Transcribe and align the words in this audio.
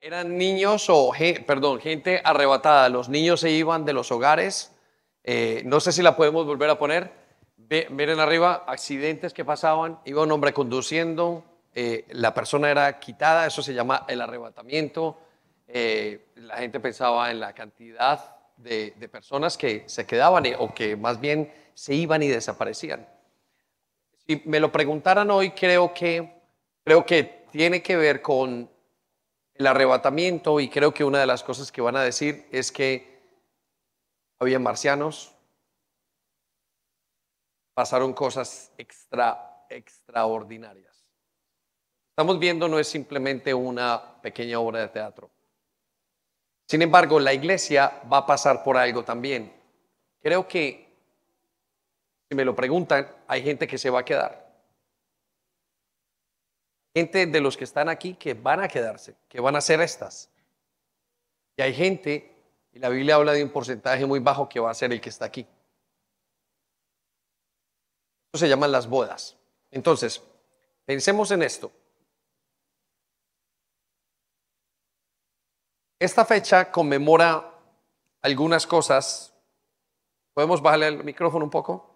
Eran 0.00 0.38
niños 0.38 0.88
o, 0.88 1.12
perdón, 1.46 1.78
gente 1.80 2.20
arrebatada. 2.24 2.88
Los 2.88 3.08
niños 3.08 3.40
se 3.40 3.50
iban 3.50 3.84
de 3.84 3.92
los 3.92 4.10
hogares. 4.10 4.72
Eh, 5.24 5.62
no 5.66 5.78
sé 5.80 5.92
si 5.92 6.02
la 6.02 6.16
podemos 6.16 6.46
volver 6.46 6.70
a 6.70 6.78
poner. 6.78 7.10
Ve- 7.56 7.86
miren 7.90 8.18
arriba, 8.18 8.64
accidentes 8.66 9.34
que 9.34 9.44
pasaban. 9.44 9.98
Iba 10.04 10.22
un 10.22 10.32
hombre 10.32 10.52
conduciendo. 10.52 11.44
eh, 11.74 12.04
la 12.10 12.32
persona 12.34 12.70
era 12.70 12.98
quitada. 12.98 13.46
Eso 13.46 13.62
se 13.62 13.74
llama 13.74 14.04
el 14.08 14.20
arrebatamiento. 14.22 15.18
Eh, 15.68 16.26
la 16.36 16.56
gente 16.56 16.80
pensaba 16.80 17.30
en 17.30 17.38
la 17.38 17.52
cantidad 17.52 18.36
de, 18.56 18.94
de 18.96 19.08
personas 19.08 19.56
que 19.56 19.84
se 19.86 20.04
quedaban 20.06 20.44
o 20.58 20.74
que 20.74 20.96
más 20.96 21.20
bien 21.20 21.52
se 21.74 21.94
iban 21.94 22.22
y 22.22 22.28
desaparecían. 22.28 23.06
Si 24.26 24.42
me 24.46 24.58
lo 24.60 24.72
preguntaran 24.72 25.30
hoy, 25.30 25.50
creo 25.52 25.92
que, 25.94 26.32
creo 26.84 27.04
que 27.06 27.44
tiene 27.52 27.82
que 27.82 27.96
ver 27.96 28.20
con 28.22 28.68
el 29.60 29.66
arrebatamiento 29.66 30.58
y 30.58 30.70
creo 30.70 30.94
que 30.94 31.04
una 31.04 31.20
de 31.20 31.26
las 31.26 31.42
cosas 31.42 31.70
que 31.70 31.82
van 31.82 31.94
a 31.94 32.02
decir 32.02 32.46
es 32.50 32.72
que 32.72 33.20
había 34.38 34.58
marcianos, 34.58 35.34
pasaron 37.74 38.14
cosas 38.14 38.72
extra, 38.78 39.66
extraordinarias. 39.68 41.06
Estamos 42.08 42.38
viendo 42.38 42.68
no 42.68 42.78
es 42.78 42.88
simplemente 42.88 43.52
una 43.52 44.22
pequeña 44.22 44.58
obra 44.58 44.80
de 44.80 44.88
teatro. 44.88 45.30
Sin 46.66 46.80
embargo, 46.80 47.20
la 47.20 47.34
iglesia 47.34 48.00
va 48.10 48.18
a 48.18 48.26
pasar 48.26 48.64
por 48.64 48.78
algo 48.78 49.04
también. 49.04 49.52
Creo 50.22 50.48
que, 50.48 50.88
si 52.30 52.34
me 52.34 52.46
lo 52.46 52.56
preguntan, 52.56 53.06
hay 53.28 53.42
gente 53.42 53.66
que 53.66 53.76
se 53.76 53.90
va 53.90 54.00
a 54.00 54.04
quedar. 54.06 54.49
Gente 56.94 57.26
de 57.26 57.40
los 57.40 57.56
que 57.56 57.64
están 57.64 57.88
aquí 57.88 58.14
que 58.14 58.34
van 58.34 58.60
a 58.60 58.68
quedarse, 58.68 59.16
que 59.28 59.40
van 59.40 59.56
a 59.56 59.60
ser 59.60 59.80
estas. 59.80 60.28
Y 61.56 61.62
hay 61.62 61.72
gente, 61.72 62.34
y 62.72 62.78
la 62.78 62.88
Biblia 62.88 63.14
habla 63.14 63.32
de 63.32 63.44
un 63.44 63.50
porcentaje 63.50 64.06
muy 64.06 64.18
bajo 64.18 64.48
que 64.48 64.60
va 64.60 64.70
a 64.70 64.74
ser 64.74 64.92
el 64.92 65.00
que 65.00 65.08
está 65.08 65.26
aquí. 65.26 65.46
Eso 68.32 68.44
se 68.44 68.48
llaman 68.48 68.72
las 68.72 68.88
bodas. 68.88 69.36
Entonces, 69.70 70.22
pensemos 70.84 71.30
en 71.30 71.42
esto. 71.42 71.70
Esta 75.98 76.24
fecha 76.24 76.72
conmemora 76.72 77.54
algunas 78.22 78.66
cosas. 78.66 79.34
¿Podemos 80.32 80.62
bajarle 80.62 80.88
el 80.88 81.04
micrófono 81.04 81.44
un 81.44 81.50
poco? 81.50 81.94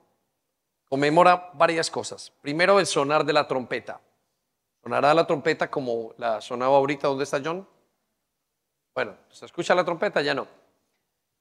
Conmemora 0.89 1.51
varias 1.55 1.91
cosas. 1.91 2.31
Primero, 2.43 2.79
el 2.79 2.87
sonar 2.87 3.25
de 3.25 3.33
la 3.33 3.49
trompeta. 3.49 4.01
¿Sonará 4.85 5.15
la 5.15 5.27
trompeta 5.27 5.71
como 5.71 6.13
la 6.19 6.43
sonaba 6.43 6.77
ahorita? 6.77 7.09
¿Dónde 7.09 7.25
está 7.25 7.41
John? 7.43 7.67
Bueno, 8.95 9.17
¿se 9.31 9.47
escucha 9.47 9.75
la 9.75 9.83
trompeta? 9.83 10.21
Ya 10.21 10.35
no. 10.35 10.47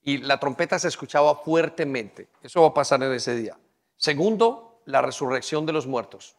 Y 0.02 0.20
la 0.20 0.40
trompeta 0.40 0.80
se 0.80 0.88
escuchaba 0.88 1.36
fuertemente. 1.36 2.30
Eso 2.42 2.62
va 2.62 2.70
a 2.70 2.74
pasar 2.74 3.04
en 3.04 3.12
ese 3.12 3.36
día. 3.36 3.60
Segundo, 3.98 4.80
la 4.86 5.02
resurrección 5.02 5.66
de 5.66 5.74
los 5.74 5.86
muertos. 5.88 6.38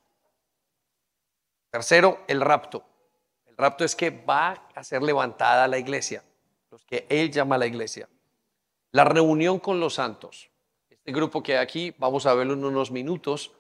Tercero, 1.69 2.20
el 2.27 2.41
rapto. 2.41 2.82
El 3.44 3.58
rapto 3.58 3.84
es 3.84 3.94
que 3.94 4.08
va 4.08 4.66
a 4.75 4.82
ser 4.82 5.02
levantada 5.02 5.69
la 5.69 5.77
iglesia, 5.77 6.25
los 6.70 6.86
que 6.86 7.05
él 7.10 7.30
llama 7.30 7.58
la 7.58 7.66
iglesia. 7.66 8.08
La 8.92 9.05
reunión 9.05 9.58
con 9.58 9.78
los 9.78 9.92
santos. 9.92 10.48
Este 10.88 11.12
grupo 11.12 11.42
que 11.42 11.58
hay 11.58 11.62
aquí, 11.62 11.94
vamos 11.98 12.25
a 12.25 12.32
verlo 12.32 12.55
en 12.55 12.64
unos 12.64 12.91
minutos. 12.91 13.52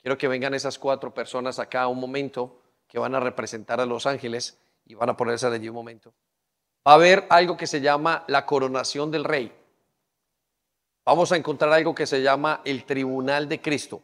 Quiero 0.00 0.16
que 0.16 0.26
vengan 0.26 0.54
esas 0.54 0.78
cuatro 0.78 1.12
personas 1.12 1.58
acá 1.58 1.86
un 1.86 2.00
momento 2.00 2.62
que 2.88 2.98
van 2.98 3.14
a 3.14 3.20
representar 3.20 3.80
a 3.80 3.86
los 3.86 4.06
ángeles 4.06 4.58
y 4.86 4.94
van 4.94 5.10
a 5.10 5.16
ponerse 5.16 5.46
allí 5.46 5.68
un 5.68 5.74
momento. 5.74 6.12
Va 6.86 6.92
a 6.92 6.94
haber 6.94 7.26
algo 7.28 7.56
que 7.56 7.66
se 7.66 7.80
llama 7.80 8.24
la 8.26 8.46
coronación 8.46 9.10
del 9.10 9.24
rey. 9.24 9.52
Vamos 11.04 11.30
a 11.32 11.36
encontrar 11.36 11.72
algo 11.72 11.94
que 11.94 12.06
se 12.06 12.22
llama 12.22 12.62
el 12.64 12.84
tribunal 12.84 13.48
de 13.48 13.60
Cristo. 13.60 14.02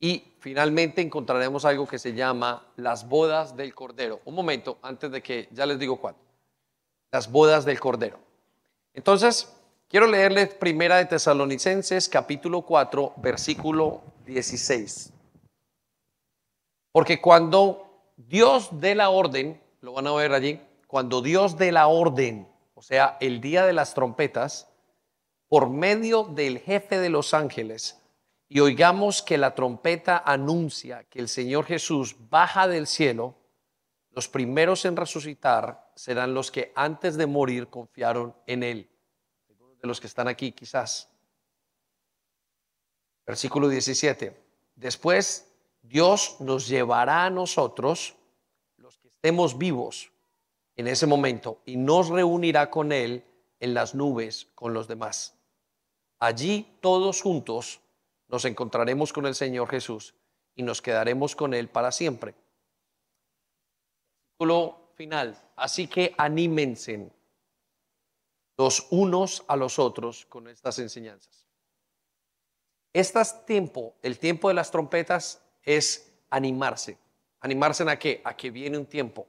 Y 0.00 0.34
finalmente 0.40 1.02
encontraremos 1.02 1.64
algo 1.64 1.86
que 1.86 1.98
se 1.98 2.14
llama 2.14 2.66
las 2.76 3.08
bodas 3.08 3.56
del 3.56 3.74
Cordero. 3.74 4.20
Un 4.24 4.34
momento, 4.34 4.78
antes 4.82 5.10
de 5.10 5.22
que 5.22 5.48
ya 5.52 5.66
les 5.66 5.78
digo 5.78 6.00
cuál. 6.00 6.16
Las 7.12 7.30
bodas 7.30 7.64
del 7.64 7.78
Cordero. 7.78 8.18
Entonces, 8.94 9.52
quiero 9.88 10.06
leerles 10.06 10.54
Primera 10.54 10.96
de 10.96 11.06
Tesalonicenses, 11.06 12.08
capítulo 12.08 12.62
4, 12.62 13.14
versículo 13.18 14.02
16. 14.26 15.12
Porque 16.92 17.20
cuando 17.20 17.89
Dios 18.28 18.68
dé 18.80 18.94
la 18.94 19.10
orden, 19.10 19.60
lo 19.80 19.92
van 19.94 20.06
a 20.06 20.12
ver 20.12 20.32
allí, 20.32 20.60
cuando 20.86 21.22
Dios 21.22 21.56
dé 21.56 21.72
la 21.72 21.86
orden, 21.86 22.48
o 22.74 22.82
sea, 22.82 23.16
el 23.20 23.40
día 23.40 23.64
de 23.64 23.72
las 23.72 23.94
trompetas, 23.94 24.68
por 25.48 25.70
medio 25.70 26.24
del 26.24 26.58
jefe 26.58 26.98
de 26.98 27.08
los 27.08 27.32
ángeles, 27.34 27.98
y 28.48 28.60
oigamos 28.60 29.22
que 29.22 29.38
la 29.38 29.54
trompeta 29.54 30.22
anuncia 30.24 31.04
que 31.04 31.20
el 31.20 31.28
Señor 31.28 31.64
Jesús 31.64 32.16
baja 32.28 32.68
del 32.68 32.86
cielo, 32.86 33.36
los 34.10 34.28
primeros 34.28 34.84
en 34.84 34.96
resucitar 34.96 35.90
serán 35.94 36.34
los 36.34 36.50
que 36.50 36.72
antes 36.74 37.16
de 37.16 37.26
morir 37.26 37.68
confiaron 37.68 38.34
en 38.46 38.62
Él. 38.64 38.90
De 39.80 39.86
los 39.86 40.00
que 40.00 40.08
están 40.08 40.28
aquí 40.28 40.52
quizás. 40.52 41.08
Versículo 43.24 43.68
17. 43.68 44.36
Después 44.74 45.49
Dios 45.90 46.36
nos 46.38 46.68
llevará 46.68 47.24
a 47.26 47.30
nosotros, 47.30 48.14
los 48.76 48.96
que 48.98 49.08
estemos 49.08 49.58
vivos 49.58 50.12
en 50.76 50.86
ese 50.86 51.04
momento, 51.04 51.58
y 51.66 51.76
nos 51.76 52.10
reunirá 52.10 52.70
con 52.70 52.92
Él 52.92 53.24
en 53.58 53.74
las 53.74 53.92
nubes 53.96 54.46
con 54.54 54.72
los 54.72 54.86
demás. 54.86 55.34
Allí 56.20 56.78
todos 56.80 57.20
juntos 57.20 57.80
nos 58.28 58.44
encontraremos 58.44 59.12
con 59.12 59.26
el 59.26 59.34
Señor 59.34 59.68
Jesús 59.68 60.14
y 60.54 60.62
nos 60.62 60.80
quedaremos 60.80 61.34
con 61.34 61.54
Él 61.54 61.68
para 61.68 61.90
siempre. 61.90 62.36
Final. 64.94 65.36
Así 65.56 65.86
que 65.88 66.14
anímense 66.18 67.10
los 68.56 68.86
unos 68.90 69.42
a 69.48 69.56
los 69.56 69.78
otros 69.78 70.26
con 70.26 70.46
estas 70.46 70.78
enseñanzas. 70.78 71.46
Este 72.92 73.20
tiempo, 73.46 73.94
el 74.02 74.18
tiempo 74.18 74.48
de 74.48 74.54
las 74.54 74.70
trompetas, 74.70 75.42
es 75.76 76.12
animarse. 76.30 76.98
¿Animarse 77.40 77.88
a 77.88 77.98
qué? 77.98 78.20
A 78.24 78.36
que 78.36 78.50
viene 78.50 78.76
un 78.76 78.86
tiempo 78.86 79.26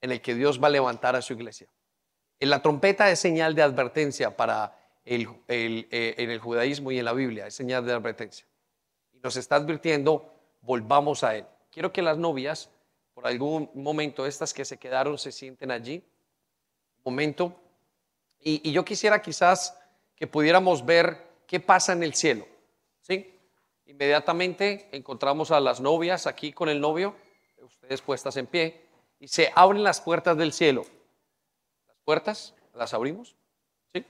en 0.00 0.12
el 0.12 0.20
que 0.20 0.34
Dios 0.34 0.62
va 0.62 0.68
a 0.68 0.70
levantar 0.70 1.16
a 1.16 1.22
su 1.22 1.32
iglesia. 1.32 1.68
En 2.38 2.50
la 2.50 2.60
trompeta 2.60 3.10
es 3.10 3.18
señal 3.18 3.54
de 3.54 3.62
advertencia 3.62 4.36
para 4.36 4.76
el, 5.04 5.28
el, 5.48 5.88
eh, 5.90 6.14
en 6.18 6.30
el 6.30 6.38
judaísmo 6.38 6.92
y 6.92 6.98
en 6.98 7.04
la 7.04 7.12
Biblia, 7.12 7.46
es 7.46 7.54
señal 7.54 7.84
de 7.86 7.92
advertencia. 7.92 8.46
Y 9.12 9.20
nos 9.20 9.36
está 9.36 9.56
advirtiendo, 9.56 10.30
volvamos 10.60 11.24
a 11.24 11.36
Él. 11.36 11.46
Quiero 11.70 11.92
que 11.92 12.02
las 12.02 12.18
novias, 12.18 12.70
por 13.14 13.26
algún 13.26 13.70
momento, 13.74 14.26
estas 14.26 14.52
que 14.52 14.64
se 14.64 14.76
quedaron, 14.76 15.18
se 15.18 15.32
sienten 15.32 15.70
allí. 15.70 16.04
Un 16.98 17.12
momento. 17.12 17.58
Y, 18.40 18.68
y 18.68 18.72
yo 18.72 18.84
quisiera 18.84 19.22
quizás 19.22 19.76
que 20.14 20.26
pudiéramos 20.26 20.84
ver 20.84 21.26
qué 21.46 21.58
pasa 21.58 21.92
en 21.94 22.02
el 22.02 22.14
cielo. 22.14 22.46
¿Sí? 23.00 23.33
Inmediatamente 23.86 24.88
encontramos 24.92 25.50
a 25.50 25.60
las 25.60 25.80
novias 25.80 26.26
aquí 26.26 26.52
con 26.52 26.68
el 26.68 26.80
novio, 26.80 27.14
ustedes 27.62 28.00
puestas 28.00 28.36
en 28.36 28.46
pie, 28.46 28.86
y 29.18 29.28
se 29.28 29.52
abren 29.54 29.82
las 29.82 30.00
puertas 30.00 30.36
del 30.36 30.52
cielo. 30.52 30.84
Las 31.86 31.98
puertas, 32.04 32.54
¿las 32.74 32.94
abrimos? 32.94 33.36
¿Sí? 33.92 34.04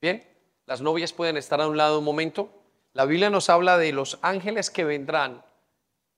Bien, 0.00 0.26
las 0.66 0.80
novias 0.80 1.12
pueden 1.12 1.36
estar 1.36 1.60
a 1.60 1.68
un 1.68 1.76
lado 1.76 1.98
un 1.98 2.04
momento. 2.04 2.50
La 2.92 3.06
Biblia 3.06 3.30
nos 3.30 3.50
habla 3.50 3.78
de 3.78 3.92
los 3.92 4.18
ángeles 4.22 4.70
que 4.70 4.84
vendrán 4.84 5.44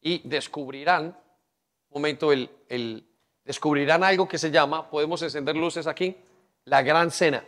y 0.01 0.21
descubrirán, 0.29 1.19
un 1.91 2.01
momento, 2.01 2.33
el, 2.33 2.51
el, 2.69 3.09
descubrirán 3.45 4.05
algo 4.05 4.29
que 4.29 4.39
se 4.39 4.51
llama, 4.51 4.91
podemos 4.91 5.23
encender 5.23 5.57
luces 5.57 5.87
aquí, 5.87 6.17
la 6.65 6.83
gran 6.83 7.11
cena. 7.11 7.45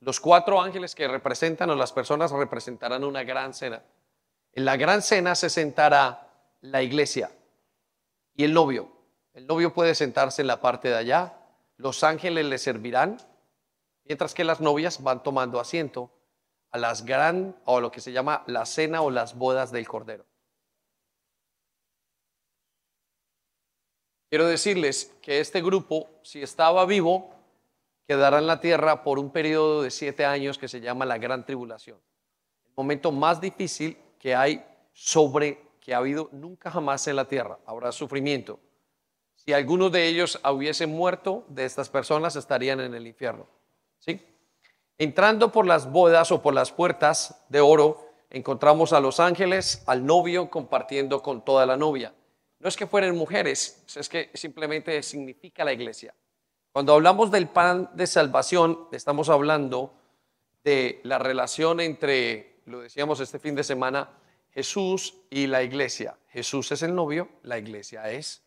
Los 0.00 0.20
cuatro 0.20 0.60
ángeles 0.60 0.94
que 0.94 1.08
representan 1.08 1.70
o 1.70 1.74
las 1.74 1.92
personas 1.92 2.30
representarán 2.30 3.04
una 3.04 3.24
gran 3.24 3.54
cena. 3.54 3.82
En 4.52 4.64
la 4.64 4.76
gran 4.76 5.02
cena 5.02 5.34
se 5.34 5.50
sentará 5.50 6.28
la 6.60 6.82
iglesia 6.82 7.30
y 8.34 8.44
el 8.44 8.52
novio. 8.52 8.90
El 9.32 9.46
novio 9.46 9.72
puede 9.72 9.94
sentarse 9.94 10.42
en 10.42 10.48
la 10.48 10.60
parte 10.60 10.88
de 10.88 10.96
allá. 10.96 11.38
Los 11.76 12.04
ángeles 12.04 12.46
le 12.46 12.58
servirán, 12.58 13.18
mientras 14.04 14.34
que 14.34 14.44
las 14.44 14.60
novias 14.60 15.02
van 15.02 15.22
tomando 15.22 15.60
asiento 15.60 16.10
a 16.70 16.78
las 16.78 17.04
gran 17.04 17.56
o 17.64 17.80
lo 17.80 17.90
que 17.90 18.00
se 18.00 18.12
llama 18.12 18.44
la 18.46 18.66
cena 18.66 19.02
o 19.02 19.10
las 19.10 19.36
bodas 19.36 19.72
del 19.72 19.86
cordero. 19.86 20.24
Quiero 24.28 24.46
decirles 24.46 25.14
que 25.22 25.40
este 25.40 25.62
grupo, 25.62 26.08
si 26.22 26.42
estaba 26.42 26.84
vivo, 26.84 27.35
quedará 28.06 28.38
en 28.38 28.46
la 28.46 28.60
tierra 28.60 29.02
por 29.02 29.18
un 29.18 29.30
periodo 29.30 29.82
de 29.82 29.90
siete 29.90 30.24
años 30.24 30.58
que 30.58 30.68
se 30.68 30.80
llama 30.80 31.04
la 31.04 31.18
gran 31.18 31.44
tribulación. 31.44 31.98
El 32.66 32.72
momento 32.76 33.12
más 33.12 33.40
difícil 33.40 33.96
que 34.18 34.34
hay 34.34 34.64
sobre, 34.92 35.60
que 35.80 35.94
ha 35.94 35.98
habido 35.98 36.28
nunca 36.32 36.70
jamás 36.70 37.06
en 37.08 37.16
la 37.16 37.26
tierra. 37.26 37.58
Habrá 37.66 37.92
sufrimiento. 37.92 38.60
Si 39.34 39.52
alguno 39.52 39.90
de 39.90 40.06
ellos 40.06 40.40
hubiese 40.44 40.86
muerto, 40.86 41.44
de 41.48 41.64
estas 41.64 41.88
personas 41.88 42.36
estarían 42.36 42.80
en 42.80 42.94
el 42.94 43.06
infierno. 43.06 43.46
¿Sí? 43.98 44.20
Entrando 44.98 45.52
por 45.52 45.66
las 45.66 45.90
bodas 45.90 46.32
o 46.32 46.42
por 46.42 46.54
las 46.54 46.72
puertas 46.72 47.44
de 47.48 47.60
oro, 47.60 48.08
encontramos 48.30 48.92
a 48.92 49.00
los 49.00 49.20
ángeles, 49.20 49.82
al 49.86 50.06
novio 50.06 50.48
compartiendo 50.50 51.22
con 51.22 51.44
toda 51.44 51.66
la 51.66 51.76
novia. 51.76 52.14
No 52.58 52.68
es 52.68 52.76
que 52.76 52.86
fueran 52.86 53.16
mujeres, 53.16 53.84
es 53.94 54.08
que 54.08 54.30
simplemente 54.34 55.02
significa 55.02 55.64
la 55.64 55.72
iglesia. 55.72 56.14
Cuando 56.76 56.92
hablamos 56.92 57.30
del 57.30 57.48
pan 57.48 57.88
de 57.94 58.06
salvación, 58.06 58.86
estamos 58.92 59.30
hablando 59.30 59.94
de 60.62 61.00
la 61.04 61.18
relación 61.18 61.80
entre, 61.80 62.60
lo 62.66 62.80
decíamos 62.80 63.18
este 63.20 63.38
fin 63.38 63.54
de 63.54 63.64
semana, 63.64 64.10
Jesús 64.50 65.14
y 65.30 65.46
la 65.46 65.62
iglesia. 65.62 66.18
Jesús 66.28 66.70
es 66.72 66.82
el 66.82 66.94
novio, 66.94 67.30
la 67.44 67.56
iglesia 67.56 68.10
es 68.10 68.42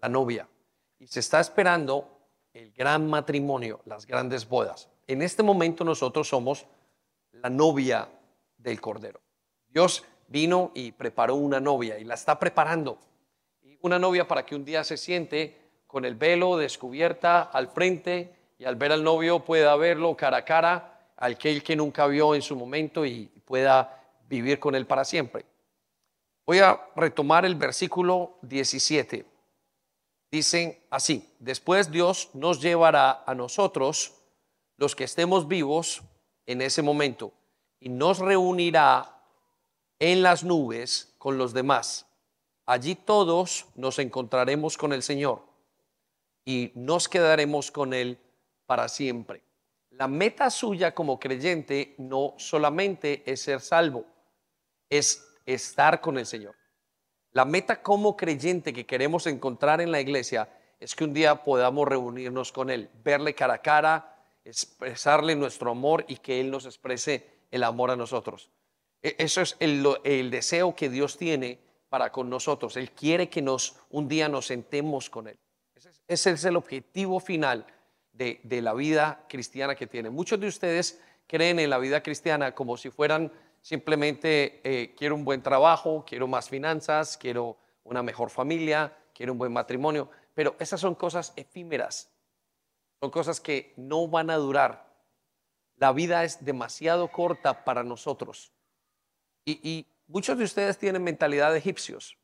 la 0.00 0.08
novia. 0.08 0.48
Y 0.98 1.06
se 1.08 1.20
está 1.20 1.38
esperando 1.38 2.08
el 2.54 2.72
gran 2.72 3.10
matrimonio, 3.10 3.82
las 3.84 4.06
grandes 4.06 4.48
bodas. 4.48 4.88
En 5.06 5.20
este 5.20 5.42
momento 5.42 5.84
nosotros 5.84 6.28
somos 6.28 6.64
la 7.30 7.50
novia 7.50 8.08
del 8.56 8.80
Cordero. 8.80 9.20
Dios 9.68 10.06
vino 10.28 10.72
y 10.74 10.92
preparó 10.92 11.34
una 11.34 11.60
novia 11.60 11.98
y 11.98 12.04
la 12.04 12.14
está 12.14 12.38
preparando. 12.38 12.98
Una 13.82 13.98
novia 13.98 14.26
para 14.26 14.46
que 14.46 14.54
un 14.54 14.64
día 14.64 14.82
se 14.82 14.96
siente 14.96 15.59
con 15.90 16.04
el 16.04 16.14
velo 16.14 16.56
descubierta 16.56 17.42
al 17.42 17.68
frente 17.68 18.32
y 18.58 18.64
al 18.64 18.76
ver 18.76 18.92
al 18.92 19.02
novio 19.02 19.40
pueda 19.40 19.74
verlo 19.74 20.16
cara 20.16 20.36
a 20.38 20.44
cara, 20.44 21.10
aquel 21.16 21.64
que 21.64 21.74
nunca 21.74 22.06
vio 22.06 22.36
en 22.36 22.42
su 22.42 22.54
momento 22.54 23.04
y 23.04 23.26
pueda 23.44 24.00
vivir 24.28 24.60
con 24.60 24.76
Él 24.76 24.86
para 24.86 25.04
siempre. 25.04 25.44
Voy 26.46 26.60
a 26.60 26.80
retomar 26.94 27.44
el 27.44 27.56
versículo 27.56 28.38
17. 28.42 29.26
Dicen 30.30 30.78
así, 30.90 31.28
después 31.40 31.90
Dios 31.90 32.30
nos 32.34 32.60
llevará 32.60 33.24
a 33.26 33.34
nosotros, 33.34 34.14
los 34.76 34.94
que 34.94 35.04
estemos 35.04 35.48
vivos 35.48 36.02
en 36.46 36.62
ese 36.62 36.82
momento, 36.82 37.32
y 37.80 37.88
nos 37.88 38.20
reunirá 38.20 39.24
en 39.98 40.22
las 40.22 40.44
nubes 40.44 41.12
con 41.18 41.36
los 41.36 41.52
demás. 41.52 42.06
Allí 42.64 42.94
todos 42.94 43.66
nos 43.74 43.98
encontraremos 43.98 44.78
con 44.78 44.92
el 44.92 45.02
Señor 45.02 45.49
y 46.50 46.72
nos 46.74 47.08
quedaremos 47.08 47.70
con 47.70 47.94
Él 47.94 48.18
para 48.66 48.88
siempre. 48.88 49.44
La 49.90 50.08
meta 50.08 50.50
suya 50.50 50.92
como 50.96 51.20
creyente 51.20 51.94
no 51.98 52.34
solamente 52.38 53.22
es 53.24 53.42
ser 53.42 53.60
salvo, 53.60 54.04
es 54.88 55.24
estar 55.46 56.00
con 56.00 56.18
el 56.18 56.26
Señor. 56.26 56.56
La 57.30 57.44
meta 57.44 57.80
como 57.82 58.16
creyente 58.16 58.72
que 58.72 58.84
queremos 58.84 59.28
encontrar 59.28 59.80
en 59.80 59.92
la 59.92 60.00
iglesia 60.00 60.48
es 60.80 60.96
que 60.96 61.04
un 61.04 61.14
día 61.14 61.44
podamos 61.44 61.86
reunirnos 61.86 62.50
con 62.50 62.68
Él, 62.68 62.90
verle 63.04 63.32
cara 63.32 63.54
a 63.54 63.62
cara, 63.62 64.16
expresarle 64.44 65.36
nuestro 65.36 65.70
amor 65.70 66.04
y 66.08 66.16
que 66.16 66.40
Él 66.40 66.50
nos 66.50 66.66
exprese 66.66 67.28
el 67.52 67.62
amor 67.62 67.92
a 67.92 67.96
nosotros. 67.96 68.50
E, 69.02 69.14
eso 69.18 69.40
es 69.40 69.56
el, 69.60 70.30
deseo 70.32 70.74
que 70.74 70.88
Dios 70.88 71.16
tiene 71.16 71.60
para 71.88 72.10
con 72.10 72.28
nosotros. 72.28 72.76
Él 72.76 72.90
quiere 72.90 73.28
que 73.28 73.40
nos 73.40 73.76
un 73.90 74.08
día 74.08 74.28
nos 74.28 74.46
sentemos 74.46 75.08
con 75.08 75.28
Él. 75.28 75.38
Ese 76.10 76.30
es, 76.32 76.44
el 76.44 76.56
objetivo 76.56 77.20
final 77.20 77.66
de, 78.12 78.40
la 78.62 78.74
vida 78.74 79.24
cristiana 79.28 79.76
que 79.76 79.86
tiene. 79.86 80.10
Muchos 80.10 80.40
de 80.40 80.48
ustedes 80.48 81.00
creen 81.26 81.60
en 81.60 81.70
la 81.70 81.78
vida 81.78 82.02
cristiana 82.02 82.54
como 82.54 82.76
si 82.76 82.90
fueran 82.90 83.32
Simplemente 83.62 84.60
eh, 84.64 84.94
quiero 84.96 85.14
un 85.14 85.24
buen 85.24 85.42
trabajo, 85.42 86.04
quiero 86.06 86.26
más 86.26 86.48
finanzas, 86.48 87.16
quiero 87.16 87.58
una 87.84 88.02
mejor 88.02 88.30
familia, 88.30 88.96
quiero 89.14 89.32
un 89.32 89.38
buen 89.38 89.52
matrimonio, 89.52 90.10
pero 90.34 90.56
esas 90.58 90.80
son 90.80 90.94
cosas 90.94 91.34
efímeras, 91.36 92.10
son 93.00 93.10
cosas 93.10 93.40
que 93.40 93.74
no 93.76 94.08
van 94.08 94.30
a 94.30 94.36
durar. 94.36 94.88
La 95.76 95.92
vida 95.92 96.24
es 96.24 96.44
demasiado 96.44 97.08
corta 97.08 97.64
para 97.64 97.82
nosotros. 97.82 98.52
Y, 99.44 99.86
muchos 100.06 100.38
de 100.38 100.44
ustedes 100.44 100.78
tienen 100.78 101.02
mentalidad 101.02 101.52
de 101.52 101.58
egipcios. 101.58 102.18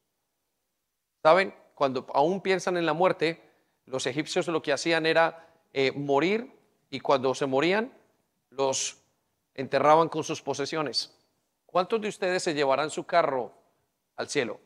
¿Saben? 1.22 1.54
Cuando 1.74 2.06
aún 2.14 2.40
piensan 2.40 2.76
en 2.76 2.86
la 2.86 2.94
muerte, 2.94 3.45
los 3.86 4.06
egipcios 4.06 4.48
lo 4.48 4.62
que 4.62 4.72
hacían 4.72 5.06
era 5.06 5.48
eh, 5.72 5.92
morir 5.92 6.52
y 6.90 7.00
cuando 7.00 7.34
se 7.34 7.46
morían, 7.46 7.92
los 8.50 8.98
enterraban 9.54 10.08
con 10.08 10.24
sus 10.24 10.42
posesiones. 10.42 11.14
¿Cuántos 11.66 12.00
de 12.00 12.08
ustedes 12.08 12.42
se 12.42 12.54
llevarán 12.54 12.90
su 12.90 13.04
carro 13.04 13.52
al 14.16 14.28
cielo? 14.28 14.60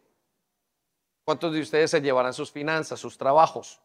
¿Cuántos 1.25 1.53
de 1.53 1.61
ustedes 1.61 1.91
se 1.91 2.01
llevarán 2.01 2.33
sus 2.33 2.51
finanzas, 2.51 2.99
sus 2.99 3.17
trabajos? 3.17 3.81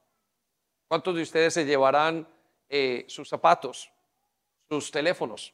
¿Cuántos 0.87 1.15
de 1.15 1.21
ustedes 1.21 1.53
se 1.53 1.65
llevarán 1.65 2.27
eh, 2.69 3.05
sus 3.07 3.27
zapatos, 3.29 3.91
sus 4.69 4.89
teléfonos? 4.91 5.53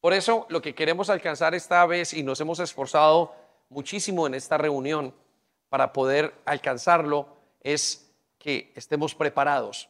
Por 0.00 0.12
eso 0.12 0.46
lo 0.48 0.62
que 0.62 0.74
queremos 0.74 1.10
alcanzar 1.10 1.54
esta 1.54 1.84
vez 1.86 2.12
y 2.12 2.22
nos 2.22 2.40
hemos 2.40 2.60
esforzado 2.60 3.34
muchísimo 3.68 4.26
en 4.26 4.34
esta 4.34 4.58
reunión 4.58 5.14
para 5.68 5.92
poder 5.92 6.34
alcanzarlo 6.44 7.37
es 7.60 8.10
que 8.38 8.72
estemos 8.74 9.14
preparados. 9.14 9.88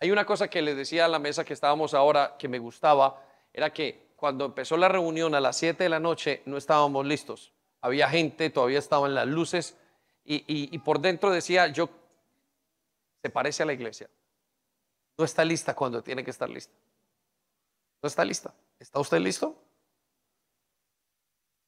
Hay 0.00 0.10
una 0.10 0.24
cosa 0.24 0.48
que 0.48 0.62
les 0.62 0.76
decía 0.76 1.04
a 1.04 1.08
la 1.08 1.18
mesa 1.18 1.44
que 1.44 1.52
estábamos 1.52 1.94
ahora 1.94 2.36
que 2.38 2.48
me 2.48 2.58
gustaba, 2.58 3.22
era 3.52 3.72
que 3.72 4.10
cuando 4.16 4.44
empezó 4.44 4.76
la 4.76 4.88
reunión 4.88 5.34
a 5.34 5.40
las 5.40 5.56
7 5.56 5.82
de 5.82 5.88
la 5.88 6.00
noche, 6.00 6.42
no 6.46 6.56
estábamos 6.56 7.06
listos. 7.06 7.52
Había 7.80 8.08
gente, 8.08 8.50
todavía 8.50 8.78
estaban 8.78 9.14
las 9.14 9.26
luces, 9.26 9.76
y, 10.24 10.78
por 10.78 11.00
dentro 11.00 11.30
decía, 11.30 11.66
yo, 11.68 11.88
se 13.22 13.30
parece 13.30 13.62
a 13.62 13.66
la 13.66 13.72
iglesia. 13.72 14.08
No 15.18 15.24
está 15.24 15.44
lista 15.44 15.74
cuando 15.74 16.02
tiene 16.02 16.24
que 16.24 16.30
estar 16.30 16.48
lista. 16.48 16.72
No 18.02 18.06
está 18.06 18.24
lista. 18.24 18.54
¿Está 18.78 19.00
usted 19.00 19.18
listo? 19.18 19.60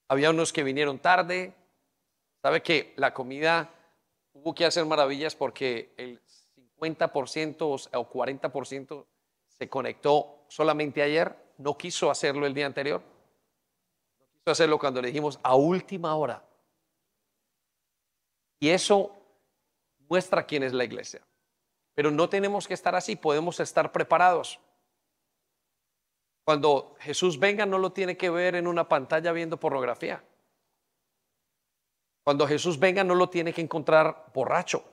Había 0.08 0.31
unos 0.31 0.52
que 0.52 0.62
vinieron 0.62 0.99
tarde. 0.99 1.55
¿Sabe 2.40 2.62
que 2.62 2.94
la 2.96 3.12
comida 3.12 3.70
hubo 4.32 4.55
que 4.55 4.64
hacer 4.64 4.84
maravillas 4.84 5.34
porque 5.34 5.93
el 5.96 6.20
50% 6.79 7.56
o 7.61 8.11
40% 8.11 9.06
se 9.49 9.69
conectó 9.69 10.44
solamente 10.49 11.02
ayer? 11.02 11.43
no 11.62 11.76
quiso 11.76 12.11
hacerlo 12.11 12.46
el 12.46 12.55
día 12.55 12.67
anterior. 12.67 13.00
No 13.00 14.26
quiso 14.32 14.50
hacerlo 14.50 14.79
cuando 14.79 15.01
le 15.01 15.08
dijimos 15.08 15.39
a 15.43 15.55
última 15.55 16.15
hora. 16.17 16.44
Y 18.60 18.70
eso 18.70 19.17
muestra 20.08 20.46
quién 20.46 20.62
es 20.62 20.72
la 20.72 20.84
iglesia. 20.84 21.22
Pero 21.94 22.10
no 22.10 22.29
tenemos 22.29 22.67
que 22.67 22.74
estar 22.74 22.94
así, 22.94 23.17
podemos 23.17 23.60
estar 23.60 23.93
preparados. 23.93 24.60
Cuando 26.44 26.96
Jesús 27.01 27.39
venga 27.39 27.67
no 27.67 27.79
lo 27.79 27.93
tiene 27.93 28.17
que 28.17 28.31
ver 28.31 28.55
en 28.55 28.67
una 28.67 28.89
pantalla 28.89 29.32
viendo 29.32 29.58
pornografía. 29.58 30.24
Cuando 32.24 32.46
Jesús 32.46 32.79
venga 32.79 33.05
no 33.05 33.14
lo 33.14 33.29
tiene 33.29 33.52
que 33.52 33.60
encontrar 33.60 34.31
borracho. 34.32 34.84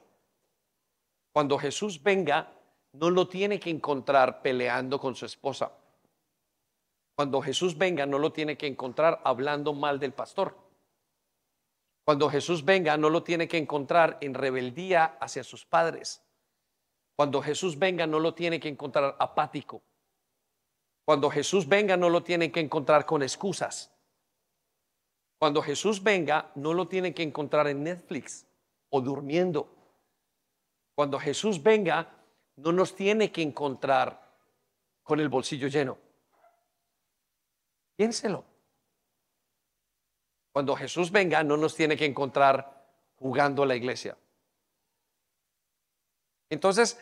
Cuando 1.32 1.58
Jesús 1.58 2.02
venga 2.02 2.52
no 2.94 3.10
lo 3.10 3.28
tiene 3.28 3.60
que 3.60 3.70
encontrar 3.70 4.42
peleando 4.42 5.00
con 5.00 5.16
su 5.16 5.26
esposa. 5.26 5.72
Cuando 7.16 7.42
Jesús 7.42 7.78
venga, 7.78 8.06
no 8.06 8.18
lo 8.18 8.32
tiene 8.32 8.58
que 8.58 8.66
encontrar 8.66 9.22
hablando 9.26 9.74
mal 9.74 10.00
del 10.00 10.14
pastor. 10.14 10.56
Cuando 12.06 12.30
Jesús 12.30 12.64
venga, 12.64 12.98
no 12.98 13.10
lo 13.10 13.24
tiene 13.24 13.48
que 13.48 13.58
encontrar 13.58 14.18
en 14.22 14.34
rebeldía 14.34 15.18
hacia 15.20 15.44
sus 15.44 15.66
padres. 15.66 16.24
Cuando 17.16 17.42
Jesús 17.42 17.78
venga, 17.78 18.08
no 18.08 18.20
lo 18.20 18.34
tiene 18.34 18.60
que 18.60 18.70
encontrar 18.70 19.16
apático. 19.20 19.84
Cuando 21.06 21.30
Jesús 21.30 21.68
venga, 21.68 21.98
no 21.98 22.10
lo 22.10 22.24
tiene 22.24 22.52
que 22.52 22.62
encontrar 22.62 23.06
con 23.06 23.22
excusas. 23.22 23.94
Cuando 25.40 25.62
Jesús 25.62 26.04
venga, 26.04 26.52
no 26.56 26.74
lo 26.74 26.88
tiene 26.88 27.14
que 27.14 27.24
encontrar 27.24 27.68
en 27.68 27.82
Netflix 27.82 28.46
o 28.90 29.00
durmiendo. 29.00 29.74
Cuando 30.94 31.18
Jesús 31.18 31.64
venga, 31.64 32.12
no 32.58 32.74
nos 32.74 32.94
tiene 32.94 33.32
que 33.32 33.42
encontrar 33.42 34.36
con 35.02 35.22
el 35.22 35.30
bolsillo 35.30 35.70
lleno. 35.70 35.98
Piénselo. 37.96 38.44
Cuando 40.52 40.76
Jesús 40.76 41.10
venga, 41.10 41.42
no 41.42 41.56
nos 41.56 41.74
tiene 41.74 41.96
que 41.96 42.06
encontrar 42.06 42.86
jugando 43.16 43.64
a 43.64 43.66
la 43.66 43.78
iglesia. 43.78 44.18
Entonces, 46.50 47.00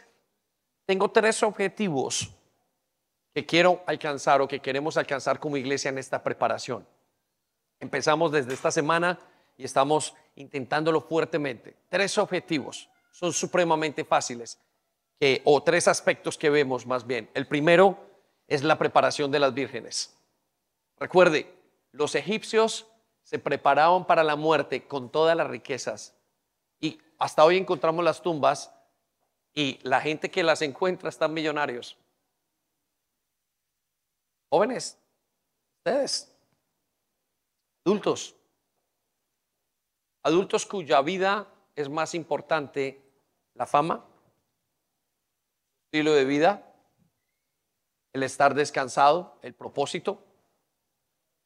tengo 0.85 1.09
tres 1.09 1.41
objetivos 1.41 2.29
que 3.33 3.45
quiero 3.47 3.83
alcanzar 3.87 4.41
o 4.41 4.47
que 4.47 4.59
queremos 4.59 4.95
alcanzar 4.95 5.39
como 5.39 5.57
iglesia 5.57 5.89
en 5.89 5.97
esta 5.97 6.21
preparación. 6.21 6.85
Empezamos 7.79 8.31
desde 8.31 8.53
esta 8.53 8.71
semana 8.71 9.19
y 9.57 9.63
estamos 9.63 10.13
intentándolo 10.35 11.01
fuertemente. 11.01 11.75
Tres 11.89 12.17
objetivos 12.17 12.89
son 13.11 13.33
supremamente 13.33 14.05
fáciles, 14.05 14.59
o 15.43 15.63
tres 15.63 15.87
aspectos 15.87 16.37
que 16.37 16.49
vemos 16.49 16.85
más 16.85 17.05
bien. 17.05 17.29
El 17.33 17.47
primero 17.47 17.97
es 18.47 18.63
la 18.63 18.77
preparación 18.77 19.31
de 19.31 19.39
las 19.39 19.53
vírgenes. 19.53 20.15
Recuerde, 20.99 21.51
los 21.91 22.15
egipcios 22.15 22.87
se 23.23 23.39
preparaban 23.39 24.05
para 24.05 24.23
la 24.23 24.35
muerte 24.35 24.87
con 24.87 25.11
todas 25.11 25.35
las 25.35 25.47
riquezas 25.47 26.15
y 26.79 26.99
hasta 27.17 27.43
hoy 27.43 27.57
encontramos 27.57 28.05
las 28.05 28.21
tumbas 28.21 28.71
y 29.53 29.79
la 29.81 29.99
gente 29.99 30.29
que 30.29 30.43
las 30.43 30.61
encuentra 30.61 31.09
están 31.09 31.33
millonarios. 31.33 31.97
Jóvenes, 34.49 34.97
ustedes, 35.79 36.31
adultos, 37.87 38.35
adultos 40.21 40.65
cuya 40.65 41.01
vida 41.01 41.47
es 41.73 41.87
más 41.87 42.15
importante 42.15 43.01
la 43.53 43.65
fama, 43.65 44.05
estilo 45.85 46.11
de 46.11 46.25
vida, 46.25 46.75
el 48.11 48.23
estar 48.23 48.55
descansado, 48.55 49.39
el 49.41 49.53
propósito, 49.53 50.21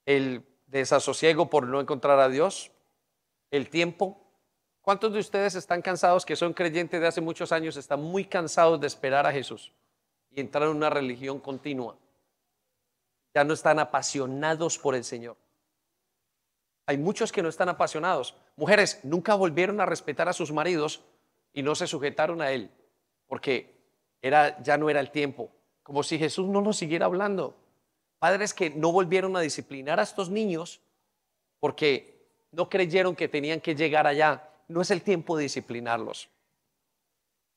el 0.08 0.44
desasosiego 0.66 1.48
por 1.48 1.68
no 1.68 1.80
encontrar 1.80 2.20
a 2.20 2.28
Dios, 2.28 2.72
el 3.52 3.70
tiempo. 3.70 4.20
¿Cuántos 4.82 5.14
de 5.14 5.20
ustedes 5.20 5.54
están 5.54 5.84
cansados 5.84 6.26
que 6.26 6.36
son 6.36 6.54
creyentes 6.54 7.00
de 7.00 7.06
hace 7.06 7.22
muchos 7.22 7.52
años, 7.52 7.78
están 7.78 8.02
muy 8.02 8.26
cansados 8.26 8.82
de 8.82 8.88
esperar 8.88 9.28
a 9.28 9.32
Jesús 9.32 9.72
y 10.32 10.42
entrar 10.42 10.64
en 10.64 10.76
una 10.76 10.90
religión 10.90 11.40
continua? 11.40 11.96
Ya 13.36 13.44
no 13.44 13.54
están 13.54 13.78
apasionados 13.78 14.80
por 14.80 14.96
el 14.96 15.04
Señor. 15.04 15.38
Hay 16.92 16.98
muchos 16.98 17.32
que 17.32 17.42
no 17.42 17.48
están 17.48 17.70
apasionados. 17.70 18.36
Mujeres 18.58 19.00
nunca 19.04 19.36
volvieron 19.36 19.80
a 19.80 19.86
respetar 19.86 20.28
a 20.28 20.34
sus 20.34 20.52
maridos 20.52 21.06
y 21.54 21.64
no 21.64 21.74
se 21.74 21.88
sujetaron 21.88 22.42
a 22.42 22.52
él, 22.52 22.70
porque 23.28 23.74
era, 24.22 24.62
ya 24.62 24.78
no 24.78 24.90
era 24.90 25.00
el 25.00 25.10
tiempo, 25.10 25.50
como 25.84 26.04
si 26.04 26.20
Jesús 26.20 26.50
no 26.50 26.60
nos 26.60 26.76
siguiera 26.76 27.06
hablando. 27.06 27.56
Padres 28.20 28.54
que 28.54 28.72
no 28.72 28.92
volvieron 28.92 29.38
a 29.38 29.40
disciplinar 29.40 30.02
a 30.02 30.04
estos 30.04 30.30
niños 30.30 30.82
porque 31.62 32.28
no 32.52 32.70
creyeron 32.70 33.16
que 33.16 33.30
tenían 33.30 33.62
que 33.62 33.74
llegar 33.74 34.06
allá. 34.06 34.50
No 34.68 34.82
es 34.82 34.92
el 34.92 35.02
tiempo 35.02 35.38
de 35.38 35.44
disciplinarlos. 35.44 36.28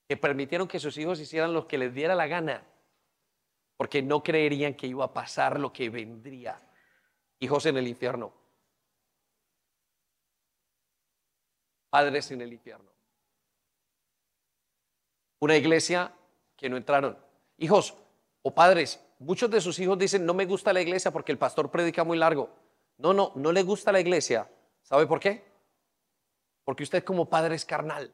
Que 0.07 0.15
permitieron 0.15 0.69
que 0.69 0.79
sus 0.79 0.97
hijos 0.97 1.19
hicieran 1.19 1.53
lo 1.53 1.67
que 1.67 1.77
les 1.77 1.93
diera 1.93 2.15
la 2.15 2.27
gana, 2.27 2.63
porque 3.75 4.01
no 4.01 4.23
creerían 4.23 4.75
que 4.75 4.87
iba 4.87 5.03
a 5.03 5.13
pasar 5.13 5.59
lo 5.59 5.73
que 5.73 5.89
vendría. 5.89 6.57
Hijos 7.39 7.65
en 7.65 7.75
el 7.75 7.85
infierno. 7.85 8.44
Padres 11.95 12.29
en 12.31 12.41
el 12.41 12.51
infierno. 12.51 12.91
Una 15.39 15.55
iglesia 15.55 16.13
que 16.57 16.67
no 16.67 16.75
entraron. 16.75 17.17
Hijos 17.57 17.95
o 18.41 18.53
padres, 18.53 19.01
muchos 19.17 19.49
de 19.49 19.61
sus 19.61 19.79
hijos 19.79 19.97
dicen, 19.97 20.25
no 20.25 20.33
me 20.33 20.45
gusta 20.45 20.73
la 20.73 20.81
iglesia 20.81 21.09
porque 21.11 21.31
el 21.31 21.37
pastor 21.37 21.71
predica 21.71 22.03
muy 22.03 22.17
largo. 22.17 22.49
No, 22.97 23.13
no, 23.13 23.31
no 23.35 23.53
le 23.53 23.63
gusta 23.63 23.93
la 23.93 24.01
iglesia. 24.01 24.51
¿Sabe 24.81 25.07
por 25.07 25.21
qué? 25.21 25.45
Porque 26.65 26.83
usted 26.83 27.01
como 27.01 27.29
padre 27.29 27.55
es 27.55 27.63
carnal. 27.63 28.13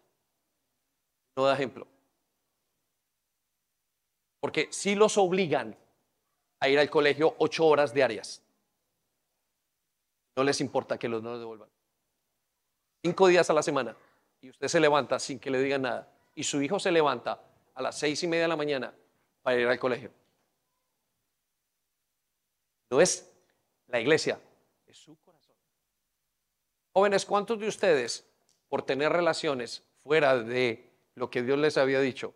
No 1.35 1.45
da 1.45 1.55
ejemplo. 1.55 1.87
Porque 4.41 4.67
si 4.69 4.93
los 4.93 5.17
obligan 5.17 5.75
a 6.59 6.69
ir 6.69 6.77
al 6.77 6.91
colegio 6.91 7.35
ocho 7.39 7.65
horas 7.65 7.95
diarias, 7.95 8.43
no 10.35 10.43
les 10.43 10.61
importa 10.61 10.99
que 10.99 11.09
los 11.09 11.23
no 11.23 11.39
devuelvan. 11.39 11.71
Cinco 13.03 13.27
días 13.27 13.49
a 13.49 13.53
la 13.53 13.63
semana 13.63 13.95
y 14.41 14.49
usted 14.49 14.67
se 14.67 14.79
levanta 14.79 15.19
sin 15.19 15.39
que 15.39 15.49
le 15.49 15.59
digan 15.59 15.81
nada 15.81 16.11
y 16.35 16.43
su 16.43 16.61
hijo 16.61 16.79
se 16.79 16.91
levanta 16.91 17.41
a 17.73 17.81
las 17.81 17.97
seis 17.97 18.21
y 18.23 18.27
media 18.27 18.43
de 18.43 18.49
la 18.49 18.55
mañana 18.55 18.93
para 19.41 19.59
ir 19.59 19.67
al 19.67 19.79
colegio. 19.79 20.11
No 22.91 23.01
es 23.01 23.31
la 23.87 23.99
iglesia, 23.99 24.39
es 24.85 24.97
su 24.97 25.17
corazón. 25.21 25.55
Jóvenes, 26.93 27.25
¿cuántos 27.25 27.59
de 27.59 27.67
ustedes, 27.67 28.27
por 28.69 28.83
tener 28.83 29.11
relaciones 29.11 29.83
fuera 30.03 30.37
de 30.37 30.91
lo 31.15 31.29
que 31.29 31.41
Dios 31.41 31.57
les 31.57 31.77
había 31.77 32.01
dicho, 32.01 32.35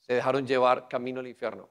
se 0.00 0.14
dejaron 0.14 0.46
llevar 0.46 0.88
camino 0.88 1.20
al 1.20 1.26
infierno? 1.26 1.68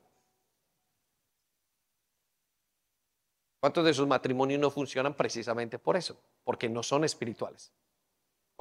¿Cuántos 3.62 3.85
de 3.85 3.93
sus 3.93 4.07
matrimonios 4.07 4.59
no 4.59 4.69
funcionan 4.69 5.13
precisamente 5.13 5.79
por 5.79 5.95
eso? 5.95 6.19
Porque 6.43 6.67
no 6.67 6.83
son 6.83 7.05
espirituales. 7.05 7.71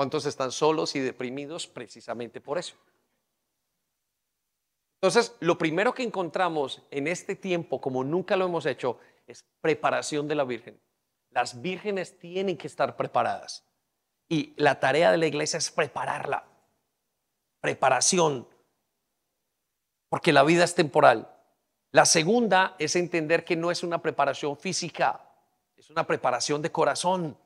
¿Cuántos 0.03 0.27
están 0.27 0.51
solos 0.51 0.97
y 0.97 0.99
deprimidos 0.99 1.69
precisamente 1.69 2.41
por 2.41 2.59
eso? 2.59 2.75
Entonces, 5.01 5.37
lo 5.39 5.57
primero 5.57 5.95
que 5.95 6.03
encontramos 6.03 6.83
en 6.91 7.07
este 7.07 7.37
tiempo, 7.37 7.81
como 7.81 8.03
nunca 8.03 8.37
lo 8.37 8.47
hemos 8.47 8.67
hecho, 8.67 8.99
es 9.29 9.45
preparación 9.61 10.27
de 10.27 10.35
la 10.35 10.43
Virgen. 10.43 10.83
Las 11.31 11.63
vírgenes 11.63 12.19
tienen 12.19 12.57
que 12.57 12.67
estar 12.67 12.97
preparadas. 12.97 13.65
Y 14.29 14.55
la 14.57 14.81
tarea 14.81 15.13
de 15.13 15.19
la 15.19 15.27
iglesia 15.29 15.59
es 15.59 15.71
prepararla. 15.71 16.49
Preparación. 17.61 18.49
Porque 20.09 20.33
la 20.33 20.43
vida 20.43 20.65
es 20.65 20.75
temporal. 20.75 21.33
La 21.93 22.07
segunda 22.07 22.75
es 22.81 22.97
entender 22.97 23.45
que 23.45 23.55
no 23.55 23.71
es 23.71 23.85
una 23.85 24.03
preparación 24.03 24.57
física, 24.57 25.31
es 25.77 25.91
una 25.91 26.05
preparación 26.05 26.61
de 26.61 26.73
corazón. 26.73 27.39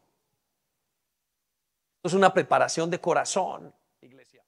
Es 2.06 2.14
una 2.14 2.32
preparación 2.32 2.88
de 2.88 3.00
corazón, 3.00 3.74
iglesia. 4.00 4.46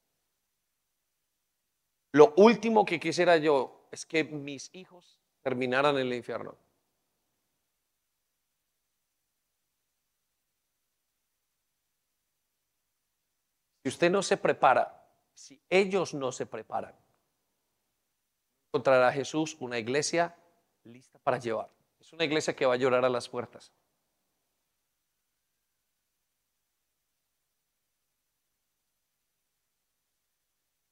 Lo 2.13 2.33
último 2.37 2.85
que 2.85 3.01
quisiera 3.01 3.35
yo 3.35 3.89
es 3.91 4.05
que 4.05 4.23
mis 4.23 4.73
hijos 4.73 5.19
terminaran 5.41 5.95
en 5.95 6.07
el 6.07 6.13
infierno. 6.13 6.55
Si 13.83 13.89
usted 13.89 14.09
no 14.09 14.23
se 14.23 14.37
prepara, 14.37 15.05
si 15.33 15.61
ellos 15.69 16.13
no 16.13 16.31
se 16.31 16.45
preparan, 16.45 16.95
encontrará 18.69 19.09
a 19.09 19.11
Jesús 19.11 19.57
una 19.59 19.77
iglesia 19.77 20.33
lista 20.85 21.19
para 21.19 21.39
llevar. 21.39 21.69
Es 21.99 22.13
una 22.13 22.23
iglesia 22.23 22.55
que 22.55 22.65
va 22.65 22.75
a 22.75 22.77
llorar 22.77 23.03
a 23.03 23.09
las 23.09 23.27
puertas. 23.27 23.73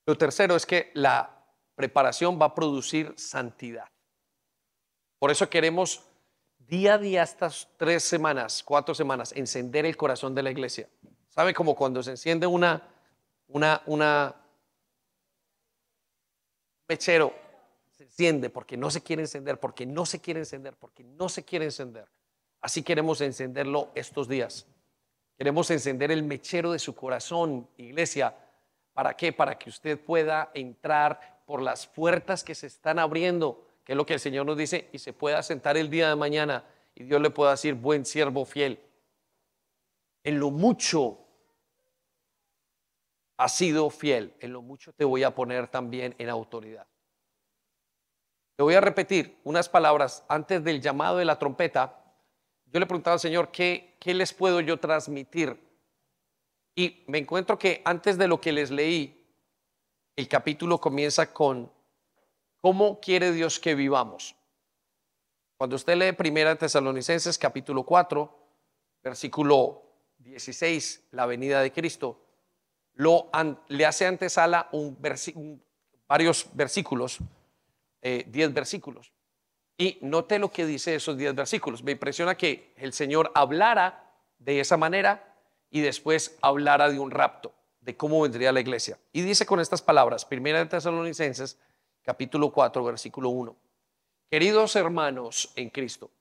Lo 0.08 0.18
tercero 0.18 0.56
es 0.56 0.66
que 0.66 0.90
la 0.94 1.44
preparación 1.76 2.40
va 2.42 2.46
a 2.46 2.56
producir 2.56 3.14
santidad. 3.18 3.90
Por 5.20 5.32
eso 5.32 5.50
queremos 5.50 6.02
día 6.60 6.94
a 6.94 6.98
día 6.98 7.24
estas 7.24 7.68
tres 7.76 8.04
semanas, 8.04 8.64
cuatro 8.64 8.96
semanas, 8.96 9.34
encender 9.36 9.86
el 9.86 9.98
corazón 9.98 10.34
de 10.34 10.44
la 10.44 10.52
iglesia. 10.52 10.88
¿Sabe 11.28 11.54
como 11.54 11.76
cuando 11.76 12.02
se 12.02 12.12
enciende 12.12 12.48
una, 12.48 12.82
una, 13.50 13.82
una 13.86 14.34
mechero? 16.88 17.34
Se 17.92 18.04
enciende 18.04 18.50
porque 18.50 18.78
no 18.78 18.90
se 18.90 19.04
quiere 19.04 19.24
encender, 19.24 19.60
porque 19.60 19.86
no 19.86 20.06
se 20.06 20.22
quiere 20.22 20.40
encender, 20.40 20.74
porque 20.78 21.04
no 21.04 21.28
se 21.28 21.44
quiere 21.44 21.66
encender. 21.66 22.08
Así 22.62 22.82
queremos 22.82 23.20
encenderlo 23.20 23.92
estos 23.94 24.30
días. 24.30 24.68
Queremos 25.38 25.70
encender 25.70 26.12
el 26.12 26.24
mechero 26.24 26.72
de 26.72 26.80
su 26.80 26.96
corazón, 26.96 27.68
iglesia. 27.76 28.36
¿Para 28.98 29.16
qué? 29.16 29.32
Para 29.32 29.60
que 29.60 29.70
usted 29.70 30.00
pueda 30.00 30.50
entrar 30.56 31.44
por 31.46 31.62
las 31.62 31.86
puertas 31.86 32.44
que 32.44 32.56
se 32.56 32.66
están 32.66 32.98
abriendo, 32.98 33.64
que 33.84 33.92
es 33.92 33.96
lo 33.96 34.08
que 34.08 34.16
el 34.16 34.20
Señor 34.20 34.48
nos 34.48 34.58
dice, 34.58 34.90
y 34.92 34.98
se 34.98 35.14
pueda 35.14 35.44
sentar 35.44 35.78
el 35.78 35.92
día 35.92 36.10
de 36.10 36.16
mañana 36.16 36.66
y 36.96 37.04
Dios 37.04 37.22
le 37.22 37.30
pueda 37.30 37.52
decir, 37.52 37.76
buen 37.76 38.08
siervo 38.08 38.44
fiel. 38.44 38.80
En 40.24 40.40
lo 40.40 40.50
mucho 40.50 41.20
has 43.38 43.56
sido 43.56 43.88
fiel, 43.92 44.34
en 44.40 44.52
lo 44.52 44.64
mucho 44.64 44.92
te 44.94 45.06
voy 45.06 45.22
a 45.22 45.36
poner 45.36 45.68
también 45.68 46.16
en 46.18 46.30
autoridad. 46.30 46.88
Te 48.56 48.64
voy 48.64 48.74
a 48.74 48.82
repetir 48.82 49.38
unas 49.44 49.70
palabras 49.70 50.26
antes 50.28 50.64
del 50.64 50.82
llamado 50.82 51.18
de 51.18 51.26
la 51.26 51.38
trompeta. 51.38 52.04
Yo 52.66 52.80
le 52.80 52.88
preguntaba 52.88 53.14
al 53.14 53.20
Señor, 53.20 53.52
¿qué, 53.52 53.96
qué 54.00 54.16
les 54.16 54.34
puedo 54.34 54.60
yo 54.60 54.80
transmitir? 54.80 55.67
Y 56.80 57.04
me 57.08 57.18
encuentro 57.18 57.58
que 57.58 57.82
antes 57.86 58.20
de 58.20 58.28
lo 58.28 58.40
que 58.40 58.52
les 58.52 58.70
leí, 58.70 59.20
el 60.16 60.28
capítulo 60.28 60.80
comienza 60.80 61.34
con 61.34 61.72
cómo 62.62 63.00
quiere 63.00 63.32
Dios 63.32 63.60
que 63.60 63.74
vivamos. 63.74 64.36
Cuando 65.58 65.76
usted 65.76 65.98
lee 65.98 66.12
Primera 66.12 66.56
Tesalonicenses 66.56 67.40
capítulo 67.40 67.82
4, 67.82 68.38
versículo 69.04 69.82
16, 70.20 71.08
la 71.14 71.26
venida 71.26 71.64
de 71.64 71.72
Cristo, 71.72 72.24
lo, 72.94 73.32
le 73.70 73.86
hace 73.88 74.06
antesala 74.06 74.70
varios 76.08 76.48
versículos, 76.54 77.18
10 78.04 78.28
eh, 78.28 78.48
versículos. 78.50 79.12
Y 79.80 79.98
note 80.02 80.38
lo 80.38 80.52
que 80.52 80.68
dice 80.68 80.94
esos 80.94 81.18
10 81.18 81.34
versículos. 81.34 81.82
Me 81.82 81.94
impresiona 81.94 82.38
que 82.38 82.76
el 82.78 82.94
Señor 82.94 83.32
hablara 83.34 84.14
de 84.38 84.60
esa 84.60 84.78
manera 84.78 85.27
y 85.70 85.82
después 85.82 86.38
hablara 86.42 86.90
de 86.90 87.00
un 87.00 87.12
rapto, 87.12 87.54
de 87.82 87.96
cómo 87.96 88.22
vendría 88.22 88.52
la 88.52 88.60
iglesia. 88.60 88.98
Y 89.14 89.22
dice 89.22 89.46
con 89.46 89.60
estas 89.60 89.82
palabras, 89.82 90.26
Primera 90.26 90.60
de 90.60 90.66
Tesalonicenses, 90.66 91.58
capítulo 92.04 92.52
4, 92.52 92.84
versículo 92.84 93.30
1. 93.30 93.56
Queridos 94.30 94.76
hermanos 94.76 95.52
en 95.56 95.70
Cristo, 95.70 96.12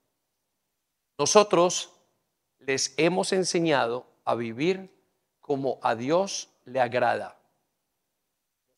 nosotros 1.18 1.92
les 2.58 2.94
hemos 2.96 3.32
enseñado 3.32 4.06
a 4.24 4.34
vivir 4.34 4.90
como 5.40 5.78
a 5.82 5.94
Dios 5.94 6.50
le 6.64 6.80
agrada. 6.80 7.38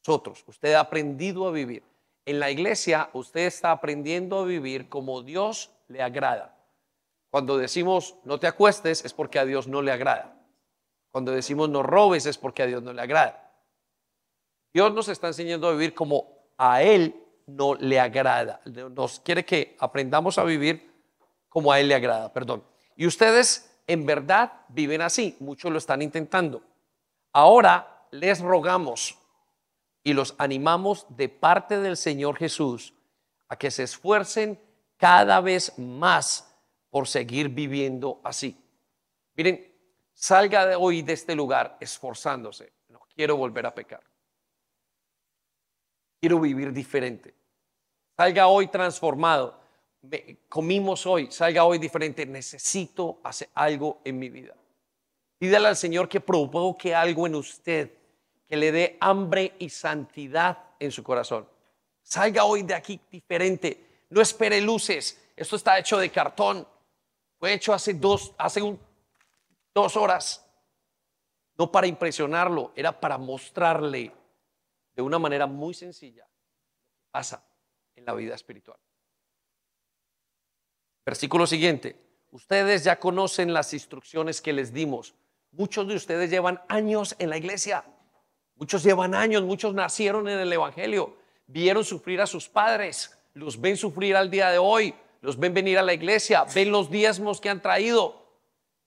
nosotros. 0.06 0.44
Usted 0.46 0.74
ha 0.74 0.80
aprendido 0.80 1.46
a 1.46 1.50
vivir. 1.50 1.82
En 2.24 2.40
la 2.40 2.50
iglesia 2.50 3.10
usted 3.12 3.46
está 3.46 3.72
aprendiendo 3.72 4.38
a 4.38 4.44
vivir 4.44 4.88
como 4.88 5.22
Dios 5.22 5.70
le 5.88 6.02
agrada. 6.02 6.56
Cuando 7.30 7.58
decimos 7.58 8.14
no 8.24 8.38
te 8.38 8.46
acuestes 8.46 9.04
es 9.04 9.12
porque 9.12 9.38
a 9.38 9.44
Dios 9.44 9.66
no 9.66 9.82
le 9.82 9.92
agrada. 9.92 10.37
Cuando 11.10 11.32
decimos 11.32 11.68
no 11.68 11.82
robes 11.82 12.26
es 12.26 12.38
porque 12.38 12.62
a 12.62 12.66
Dios 12.66 12.82
no 12.82 12.92
le 12.92 13.02
agrada. 13.02 13.52
Dios 14.72 14.92
nos 14.92 15.08
está 15.08 15.28
enseñando 15.28 15.68
a 15.68 15.72
vivir 15.72 15.94
como 15.94 16.26
a 16.56 16.82
Él 16.82 17.14
no 17.46 17.74
le 17.74 17.98
agrada. 17.98 18.60
Nos 18.64 19.20
quiere 19.20 19.44
que 19.44 19.76
aprendamos 19.78 20.38
a 20.38 20.44
vivir 20.44 20.90
como 21.48 21.72
a 21.72 21.80
Él 21.80 21.88
le 21.88 21.94
agrada, 21.94 22.32
perdón. 22.32 22.62
Y 22.96 23.06
ustedes 23.06 23.80
en 23.86 24.04
verdad 24.04 24.52
viven 24.68 25.00
así, 25.00 25.36
muchos 25.40 25.72
lo 25.72 25.78
están 25.78 26.02
intentando. 26.02 26.62
Ahora 27.32 28.06
les 28.10 28.40
rogamos 28.40 29.18
y 30.04 30.12
los 30.12 30.34
animamos 30.38 31.06
de 31.08 31.28
parte 31.28 31.80
del 31.80 31.96
Señor 31.96 32.36
Jesús 32.36 32.94
a 33.48 33.56
que 33.56 33.70
se 33.70 33.84
esfuercen 33.84 34.60
cada 34.98 35.40
vez 35.40 35.78
más 35.78 36.54
por 36.90 37.08
seguir 37.08 37.48
viviendo 37.48 38.20
así. 38.24 38.56
Miren, 39.34 39.67
salga 40.18 40.66
de 40.66 40.74
hoy 40.74 41.02
de 41.02 41.12
este 41.12 41.34
lugar 41.36 41.76
esforzándose. 41.80 42.72
No 42.88 43.00
quiero 43.14 43.36
volver 43.36 43.64
a 43.66 43.74
pecar. 43.74 44.02
Quiero 46.20 46.40
vivir 46.40 46.72
diferente. 46.72 47.32
Salga 48.16 48.48
hoy 48.48 48.66
transformado. 48.66 49.60
comimos 50.48 51.06
hoy, 51.06 51.30
salga 51.30 51.64
hoy 51.64 51.78
diferente. 51.78 52.26
Necesito 52.26 53.20
hacer 53.22 53.48
algo 53.54 54.00
en 54.04 54.18
mi 54.18 54.28
vida. 54.28 54.54
Pídale 55.38 55.68
al 55.68 55.76
Señor 55.76 56.08
que 56.08 56.20
provoque 56.20 56.94
algo 56.96 57.28
en 57.28 57.36
usted 57.36 57.92
que 58.44 58.56
le 58.56 58.72
dé 58.72 58.96
hambre 59.00 59.54
y 59.60 59.68
santidad 59.68 60.58
en 60.80 60.90
su 60.90 61.04
corazón. 61.04 61.48
Salga 62.02 62.42
hoy 62.42 62.62
de 62.62 62.74
aquí 62.74 63.00
diferente. 63.08 64.04
No 64.10 64.20
espere 64.20 64.60
luces. 64.60 65.22
Esto 65.36 65.54
está 65.54 65.78
hecho 65.78 65.96
de 65.98 66.10
cartón. 66.10 66.66
Fue 67.38 67.52
hecho 67.52 67.72
hace 67.72 67.94
dos, 67.94 68.32
hace 68.36 68.60
dos 69.78 69.96
horas. 69.96 70.44
No 71.56 71.72
para 71.72 71.86
impresionarlo, 71.86 72.72
era 72.76 73.00
para 73.00 73.18
mostrarle 73.18 74.12
de 74.94 75.02
una 75.02 75.18
manera 75.18 75.46
muy 75.46 75.74
sencilla 75.74 76.28
pasa 77.10 77.44
en 77.96 78.04
la 78.04 78.14
vida 78.14 78.34
espiritual. 78.34 78.78
Versículo 81.04 81.46
siguiente. 81.46 81.96
Ustedes 82.30 82.84
ya 82.84 82.98
conocen 82.98 83.52
las 83.52 83.72
instrucciones 83.72 84.42
que 84.42 84.52
les 84.52 84.72
dimos. 84.72 85.14
Muchos 85.52 85.88
de 85.88 85.94
ustedes 85.94 86.30
llevan 86.30 86.60
años 86.68 87.16
en 87.18 87.30
la 87.30 87.38
iglesia. 87.38 87.84
Muchos 88.56 88.82
llevan 88.82 89.14
años, 89.14 89.44
muchos 89.44 89.72
nacieron 89.72 90.28
en 90.28 90.38
el 90.40 90.52
Evangelio, 90.52 91.16
vieron 91.46 91.84
sufrir 91.84 92.20
a 92.20 92.26
sus 92.26 92.48
padres, 92.48 93.16
los 93.34 93.60
ven 93.60 93.76
sufrir 93.76 94.16
al 94.16 94.30
día 94.30 94.50
de 94.50 94.58
hoy, 94.58 94.94
los 95.20 95.38
ven 95.38 95.54
venir 95.54 95.78
a 95.78 95.82
la 95.82 95.94
iglesia, 95.94 96.44
ven 96.54 96.72
los 96.72 96.90
diezmos 96.90 97.40
que 97.40 97.50
han 97.50 97.62
traído, 97.62 98.27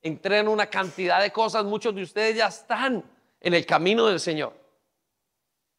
entrenan 0.01 0.47
una 0.47 0.67
cantidad 0.67 1.21
de 1.21 1.31
cosas, 1.31 1.65
muchos 1.65 1.93
de 1.95 2.03
ustedes 2.03 2.35
ya 2.35 2.47
están 2.47 3.03
en 3.39 3.53
el 3.53 3.65
camino 3.65 4.07
del 4.07 4.19
Señor. 4.19 4.53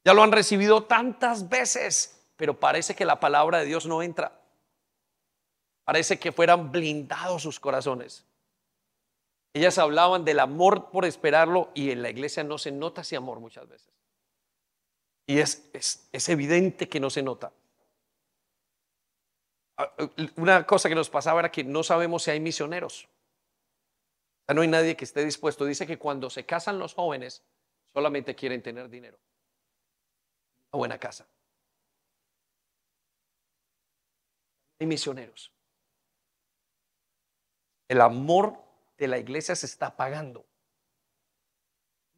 Ya 0.04 0.14
lo 0.14 0.22
han 0.22 0.32
recibido 0.32 0.84
tantas 0.84 1.48
veces, 1.48 2.24
pero 2.36 2.58
parece 2.58 2.94
que 2.94 3.04
la 3.04 3.20
palabra 3.20 3.58
de 3.58 3.66
Dios 3.66 3.86
no 3.86 4.02
entra. 4.02 4.40
Parece 5.84 6.18
que 6.18 6.32
fueran 6.32 6.72
blindados 6.72 7.42
sus 7.42 7.60
corazones. 7.60 8.24
Ellas 9.54 9.78
hablaban 9.78 10.24
del 10.24 10.40
amor 10.40 10.90
por 10.90 11.04
esperarlo 11.04 11.70
y 11.74 11.90
en 11.90 12.02
la 12.02 12.10
iglesia 12.10 12.42
no 12.42 12.58
se 12.58 12.72
nota 12.72 13.02
ese 13.02 13.16
amor 13.16 13.38
muchas 13.40 13.68
veces. 13.68 13.90
Y 15.26 15.38
es, 15.38 15.68
es, 15.72 16.28
evidente 16.28 16.88
que 16.88 16.98
no 16.98 17.10
se 17.10 17.22
nota. 17.22 17.52
Ah, 19.76 19.92
una 20.36 20.66
cosa 20.66 20.88
que 20.88 20.94
nos 20.94 21.10
pasaba 21.10 21.40
era 21.40 21.52
que 21.52 21.64
no 21.64 21.82
sabemos 21.82 22.24
si 22.24 22.30
hay 22.30 22.40
misioneros. 22.40 23.08
No 24.48 24.60
hay 24.60 24.68
nadie 24.68 24.96
que 24.96 25.04
esté 25.04 25.24
dispuesto. 25.24 25.64
Dice 25.64 25.86
que 25.86 25.98
cuando 25.98 26.30
se 26.30 26.44
casan 26.44 26.78
los 26.78 26.94
jóvenes 26.94 27.42
solamente 27.92 28.34
quieren 28.34 28.62
tener 28.62 28.88
dinero. 28.88 29.18
Una 30.72 30.78
buena 30.78 30.98
casa. 30.98 31.26
Hay 34.80 34.86
misioneros. 34.86 35.52
El 37.88 38.00
amor 38.00 38.58
de 38.98 39.06
la 39.06 39.18
iglesia 39.18 39.54
se 39.54 39.66
está 39.66 39.96
pagando. 39.96 40.44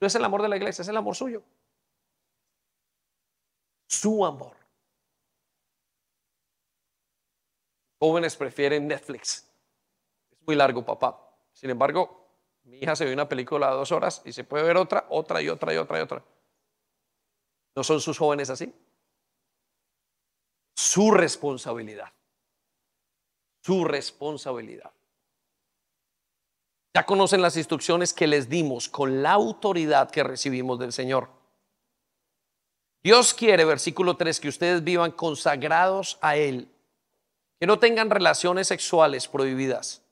No 0.01 0.07
es 0.07 0.15
el 0.15 0.25
amor 0.25 0.43
de 0.43 0.49
la 0.49 0.57
iglesia, 0.57 0.83
es 0.83 0.89
el 0.89 0.97
amor 0.97 1.15
suyo. 1.17 1.43
Su 3.87 4.25
amor. 4.25 4.57
Jóvenes 7.99 8.37
prefieren 8.37 8.87
Netflix. 8.87 9.51
Es 10.31 10.47
muy 10.47 10.57
largo, 10.57 10.85
papá. 10.85 11.24
Sin 11.55 11.71
embargo, 11.71 12.29
mi 12.65 12.79
hija 12.79 12.97
se 12.97 13.05
ve 13.05 13.13
una 13.13 13.29
película 13.29 13.71
de 13.71 13.77
dos 13.77 13.93
horas 13.93 14.21
y 14.25 14.33
se 14.33 14.45
puede 14.45 14.65
ver 14.65 14.77
otra, 14.77 15.07
otra 15.09 15.41
y 15.41 15.49
otra 15.49 15.73
y 15.73 15.77
otra 15.77 15.99
y 15.99 16.03
otra. 16.03 16.23
¿No 17.77 17.85
son 17.85 18.01
sus 18.01 18.19
jóvenes 18.19 18.51
así? 18.51 18.75
Su 20.75 21.11
responsabilidad. 21.13 22.13
Su 23.63 23.85
responsabilidad. 23.85 24.93
Ya 26.93 27.07
conocen 27.07 27.43
las 27.43 27.57
instrucciones 27.57 28.13
que 28.13 28.27
les 28.27 28.49
dimos 28.49 28.89
con 28.89 29.23
la 29.23 29.33
autoridad 29.33 30.11
que 30.11 30.23
recibimos 30.23 30.79
del 30.79 30.93
Señor. 30.93 31.29
Dios 33.03 33.35
quiere, 33.35 33.65
versículo 33.65 34.17
3, 34.17 34.41
que 34.41 34.49
ustedes 34.49 34.85
vivan 34.85 35.11
consagrados 35.11 36.19
a 36.23 36.37
Él, 36.37 36.69
que 37.59 37.67
no 37.67 37.79
tengan 37.79 38.11
relaciones 38.11 38.69
sexuales 38.69 39.29
prohibidas 39.29 40.04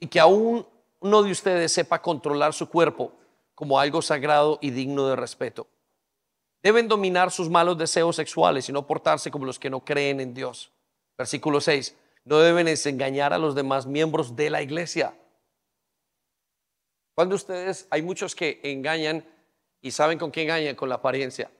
y 0.00 0.06
que 0.06 0.20
aún 0.20 0.66
uno 1.00 1.22
de 1.22 1.30
ustedes 1.30 1.72
sepa 1.72 2.00
controlar 2.02 2.54
su 2.54 2.68
cuerpo 2.68 3.12
como 3.54 3.78
algo 3.78 4.02
sagrado 4.02 4.58
y 4.60 4.70
digno 4.70 5.06
de 5.08 5.16
respeto. 5.16 5.66
Deben 6.62 6.88
dominar 6.88 7.30
sus 7.30 7.50
malos 7.50 7.76
deseos 7.76 8.16
sexuales 8.16 8.68
y 8.68 8.72
no 8.72 8.86
portarse 8.86 9.30
como 9.30 9.44
los 9.44 9.58
que 9.58 9.70
no 9.70 9.84
creen 9.84 10.20
en 10.20 10.34
Dios. 10.34 10.72
Versículo 11.18 11.60
6. 11.60 11.94
No 12.24 12.38
deben 12.38 12.68
engañar 12.68 13.32
a 13.32 13.38
los 13.38 13.54
demás 13.54 13.86
miembros 13.86 14.34
de 14.34 14.50
la 14.50 14.62
iglesia 14.62 15.14
cuando 17.14 17.36
ustedes, 17.36 17.86
hay 17.90 18.02
muchos 18.02 18.34
que 18.34 18.60
engañan 18.64 19.24
y 19.80 19.92
saben 19.92 20.18
con 20.18 20.32
qué 20.32 20.42
engañan, 20.42 20.74
con 20.74 20.88
la 20.88 20.96
apariencia. 20.96 21.50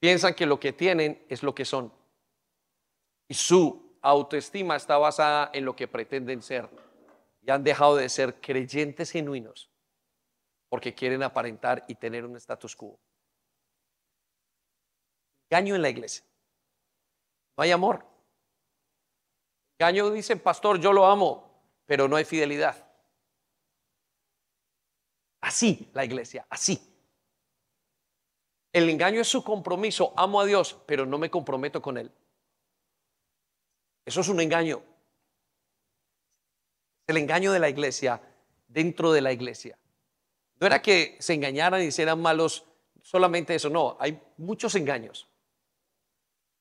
Piensan 0.00 0.34
que 0.34 0.46
lo 0.46 0.58
que 0.58 0.72
tienen 0.72 1.24
es 1.28 1.42
lo 1.42 1.54
que 1.54 1.64
son. 1.64 1.92
Y 3.28 3.34
su 3.34 3.87
autoestima 4.02 4.76
está 4.76 4.98
basada 4.98 5.50
en 5.52 5.64
lo 5.64 5.74
que 5.74 5.88
pretenden 5.88 6.42
ser. 6.42 6.68
Y 7.42 7.50
han 7.50 7.64
dejado 7.64 7.96
de 7.96 8.08
ser 8.08 8.40
creyentes 8.40 9.10
genuinos 9.10 9.70
porque 10.68 10.94
quieren 10.94 11.22
aparentar 11.22 11.84
y 11.88 11.94
tener 11.94 12.24
un 12.24 12.36
status 12.36 12.76
quo. 12.76 12.98
Engaño 15.50 15.74
en 15.74 15.82
la 15.82 15.88
iglesia. 15.88 16.24
No 17.56 17.62
hay 17.62 17.70
amor. 17.70 18.04
Engaño 19.78 20.10
dice, 20.10 20.36
pastor, 20.36 20.78
yo 20.78 20.92
lo 20.92 21.06
amo, 21.06 21.62
pero 21.86 22.06
no 22.06 22.16
hay 22.16 22.24
fidelidad. 22.24 22.86
Así 25.40 25.88
la 25.94 26.04
iglesia, 26.04 26.46
así. 26.50 26.78
El 28.72 28.88
engaño 28.90 29.20
es 29.20 29.28
su 29.28 29.42
compromiso. 29.42 30.12
Amo 30.16 30.40
a 30.40 30.44
Dios, 30.44 30.76
pero 30.86 31.06
no 31.06 31.16
me 31.16 31.30
comprometo 31.30 31.80
con 31.80 31.96
Él. 31.96 32.12
Eso 34.08 34.22
es 34.22 34.28
un 34.28 34.40
engaño. 34.40 34.82
El 37.06 37.18
engaño 37.18 37.52
de 37.52 37.58
la 37.58 37.68
iglesia 37.68 38.22
dentro 38.66 39.12
de 39.12 39.20
la 39.20 39.32
iglesia. 39.32 39.78
No 40.58 40.66
era 40.66 40.80
que 40.80 41.18
se 41.20 41.34
engañaran 41.34 41.82
y 41.82 41.88
hicieran 41.88 42.18
malos 42.18 42.64
solamente 43.02 43.54
eso, 43.54 43.68
no, 43.68 43.98
hay 44.00 44.18
muchos 44.38 44.74
engaños. 44.76 45.28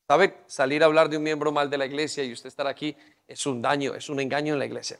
¿Sabe? 0.10 0.43
Salir 0.47 0.83
a 0.83 0.88
hablar 0.88 1.07
de 1.07 1.15
un 1.15 1.23
miembro 1.23 1.53
mal 1.53 1.69
de 1.69 1.77
la 1.77 1.86
iglesia 1.86 2.21
y 2.25 2.33
usted 2.33 2.47
estar 2.49 2.67
aquí 2.67 2.97
es 3.25 3.45
un 3.45 3.62
daño, 3.62 3.95
es 3.95 4.10
un 4.10 4.19
engaño 4.19 4.51
en 4.53 4.60
la 4.60 4.65
iglesia. 4.65 4.99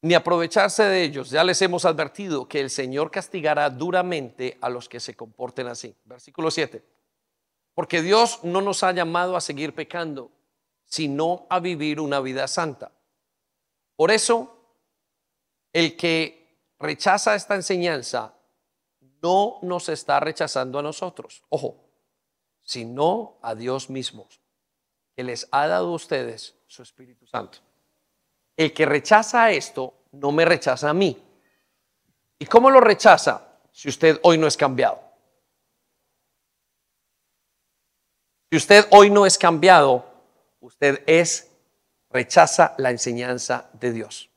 ni 0.00 0.12
aprovecharse 0.12 0.82
de 0.82 1.02
ellos. 1.02 1.30
Ya 1.30 1.42
les 1.42 1.62
hemos 1.62 1.86
advertido 1.86 2.46
que 2.46 2.60
el 2.60 2.68
Señor 2.68 3.10
castigará 3.10 3.70
duramente 3.70 4.58
a 4.60 4.68
los 4.68 4.86
que 4.86 5.00
se 5.00 5.14
comporten 5.14 5.66
así. 5.66 5.96
Versículo 6.04 6.50
7. 6.50 6.93
Porque 7.74 8.02
Dios 8.02 8.40
no 8.44 8.60
nos 8.60 8.82
ha 8.82 8.92
llamado 8.92 9.36
a 9.36 9.40
seguir 9.40 9.74
pecando, 9.74 10.30
sino 10.86 11.46
a 11.50 11.60
vivir 11.60 12.00
una 12.00 12.20
vida 12.20 12.46
santa. 12.46 12.92
Por 13.96 14.10
eso, 14.10 14.56
el 15.72 15.96
que 15.96 16.60
rechaza 16.78 17.34
esta 17.34 17.54
enseñanza 17.54 18.34
no 19.22 19.58
nos 19.62 19.88
está 19.88 20.20
rechazando 20.20 20.78
a 20.78 20.82
nosotros, 20.82 21.42
ojo, 21.48 21.84
sino 22.60 23.38
a 23.42 23.54
Dios 23.54 23.90
mismo, 23.90 24.28
que 25.16 25.24
les 25.24 25.48
ha 25.50 25.66
dado 25.66 25.88
a 25.88 25.94
ustedes 25.94 26.54
su 26.66 26.82
Espíritu 26.82 27.26
Santo. 27.26 27.58
El 28.56 28.72
que 28.72 28.86
rechaza 28.86 29.50
esto 29.50 29.94
no 30.12 30.30
me 30.30 30.44
rechaza 30.44 30.90
a 30.90 30.94
mí. 30.94 31.20
¿Y 32.38 32.46
cómo 32.46 32.70
lo 32.70 32.80
rechaza 32.80 33.60
si 33.72 33.88
usted 33.88 34.20
hoy 34.22 34.38
no 34.38 34.46
es 34.46 34.56
cambiado? 34.56 35.03
Si 38.54 38.58
usted 38.58 38.86
hoy 38.92 39.10
no 39.10 39.26
es 39.26 39.36
cambiado, 39.36 40.06
usted 40.60 41.02
es 41.08 41.50
rechaza 42.08 42.72
la 42.78 42.92
enseñanza 42.92 43.68
de 43.72 43.90
Dios. 43.90 44.30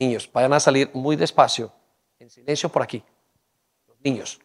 Niños, 0.00 0.28
vayan 0.32 0.52
a 0.52 0.58
salir 0.58 0.90
muy 0.94 1.14
despacio, 1.14 1.72
en 2.18 2.28
silencio 2.28 2.68
por 2.70 2.82
aquí. 2.82 3.04
Los 3.86 4.00
niños. 4.00 4.40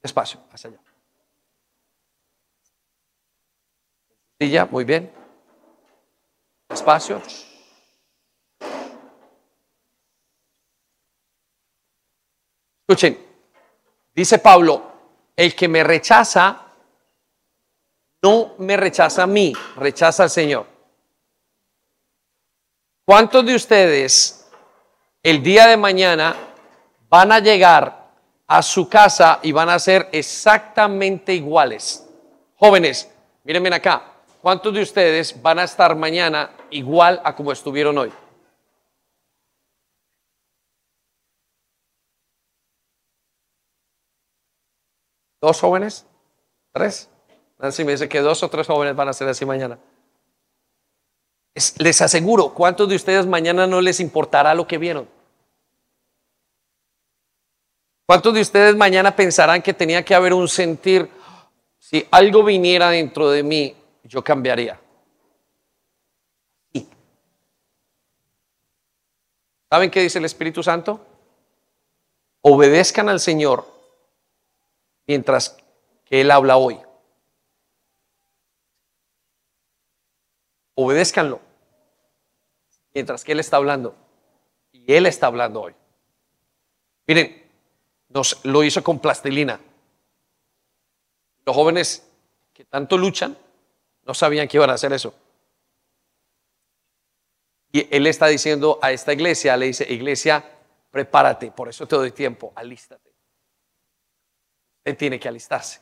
Despacio, 0.00 0.40
hacia 0.50 0.70
allá. 0.70 0.80
Silla, 4.40 4.64
muy 4.64 4.84
bien. 4.84 5.12
Despacio. 6.66 7.20
Escuchen, 12.88 13.18
dice 14.14 14.38
Pablo, 14.38 14.92
el 15.36 15.54
que 15.54 15.68
me 15.68 15.84
rechaza, 15.84 16.67
no 18.22 18.54
me 18.58 18.76
rechaza 18.76 19.22
a 19.22 19.26
mí, 19.26 19.52
rechaza 19.76 20.24
al 20.24 20.30
Señor. 20.30 20.66
¿Cuántos 23.04 23.44
de 23.46 23.54
ustedes 23.54 24.48
el 25.22 25.42
día 25.42 25.66
de 25.66 25.76
mañana 25.76 26.36
van 27.08 27.32
a 27.32 27.38
llegar 27.38 28.10
a 28.46 28.62
su 28.62 28.88
casa 28.88 29.40
y 29.42 29.52
van 29.52 29.70
a 29.70 29.78
ser 29.78 30.08
exactamente 30.12 31.32
iguales? 31.32 32.06
Jóvenes, 32.56 33.10
mírenme 33.44 33.74
acá. 33.74 34.12
¿Cuántos 34.42 34.74
de 34.74 34.82
ustedes 34.82 35.40
van 35.40 35.58
a 35.58 35.64
estar 35.64 35.94
mañana 35.96 36.50
igual 36.70 37.20
a 37.24 37.34
como 37.34 37.52
estuvieron 37.52 37.96
hoy? 37.98 38.12
¿Dos 45.40 45.60
jóvenes? 45.60 46.04
¿Tres? 46.72 47.08
Nancy 47.58 47.84
me 47.84 47.92
dice 47.92 48.08
que 48.08 48.20
dos 48.20 48.42
o 48.42 48.48
tres 48.48 48.66
jóvenes 48.66 48.94
van 48.94 49.08
a 49.08 49.12
ser 49.12 49.28
así 49.28 49.44
mañana. 49.44 49.78
les 51.78 52.00
aseguro, 52.00 52.54
¿cuántos 52.54 52.88
de 52.88 52.94
ustedes 52.94 53.26
mañana 53.26 53.66
no 53.66 53.80
les 53.80 53.98
importará 53.98 54.54
lo 54.54 54.66
que 54.66 54.78
vieron? 54.78 55.08
¿Cuántos 58.06 58.32
de 58.32 58.40
ustedes 58.40 58.76
mañana 58.76 59.14
pensarán 59.14 59.60
que 59.60 59.74
tenía 59.74 60.04
que 60.04 60.14
haber 60.14 60.32
un 60.32 60.48
sentir, 60.48 61.10
si 61.78 62.06
algo 62.10 62.44
viniera 62.44 62.90
dentro 62.90 63.28
de 63.28 63.42
mí, 63.42 63.76
yo 64.04 64.22
cambiaría? 64.22 64.80
¿Saben 69.70 69.90
qué 69.90 70.00
dice 70.00 70.18
el 70.18 70.24
Espíritu 70.24 70.62
Santo? 70.62 71.04
Obedezcan 72.40 73.08
al 73.08 73.20
Señor 73.20 73.66
mientras 75.06 75.58
que 76.06 76.22
Él 76.22 76.30
habla 76.30 76.56
hoy. 76.56 76.78
Obedézcanlo 80.80 81.40
mientras 82.94 83.24
que 83.24 83.32
Él 83.32 83.40
está 83.40 83.56
hablando. 83.56 83.96
Y 84.70 84.92
Él 84.94 85.06
está 85.06 85.26
hablando 85.26 85.62
hoy. 85.62 85.74
Miren, 87.04 87.50
nos 88.08 88.44
lo 88.44 88.62
hizo 88.62 88.84
con 88.84 89.00
plastilina. 89.00 89.60
Los 91.44 91.56
jóvenes 91.56 92.08
que 92.52 92.64
tanto 92.64 92.96
luchan 92.96 93.36
no 94.04 94.14
sabían 94.14 94.46
que 94.46 94.56
iban 94.56 94.70
a 94.70 94.74
hacer 94.74 94.92
eso. 94.92 95.12
Y 97.72 97.92
Él 97.92 98.06
está 98.06 98.28
diciendo 98.28 98.78
a 98.80 98.92
esta 98.92 99.12
iglesia, 99.12 99.56
le 99.56 99.66
dice, 99.66 99.84
iglesia, 99.92 100.44
prepárate, 100.92 101.50
por 101.50 101.68
eso 101.68 101.88
te 101.88 101.96
doy 101.96 102.12
tiempo, 102.12 102.52
alístate. 102.54 103.12
Él 104.84 104.96
tiene 104.96 105.18
que 105.18 105.28
alistarse. 105.28 105.80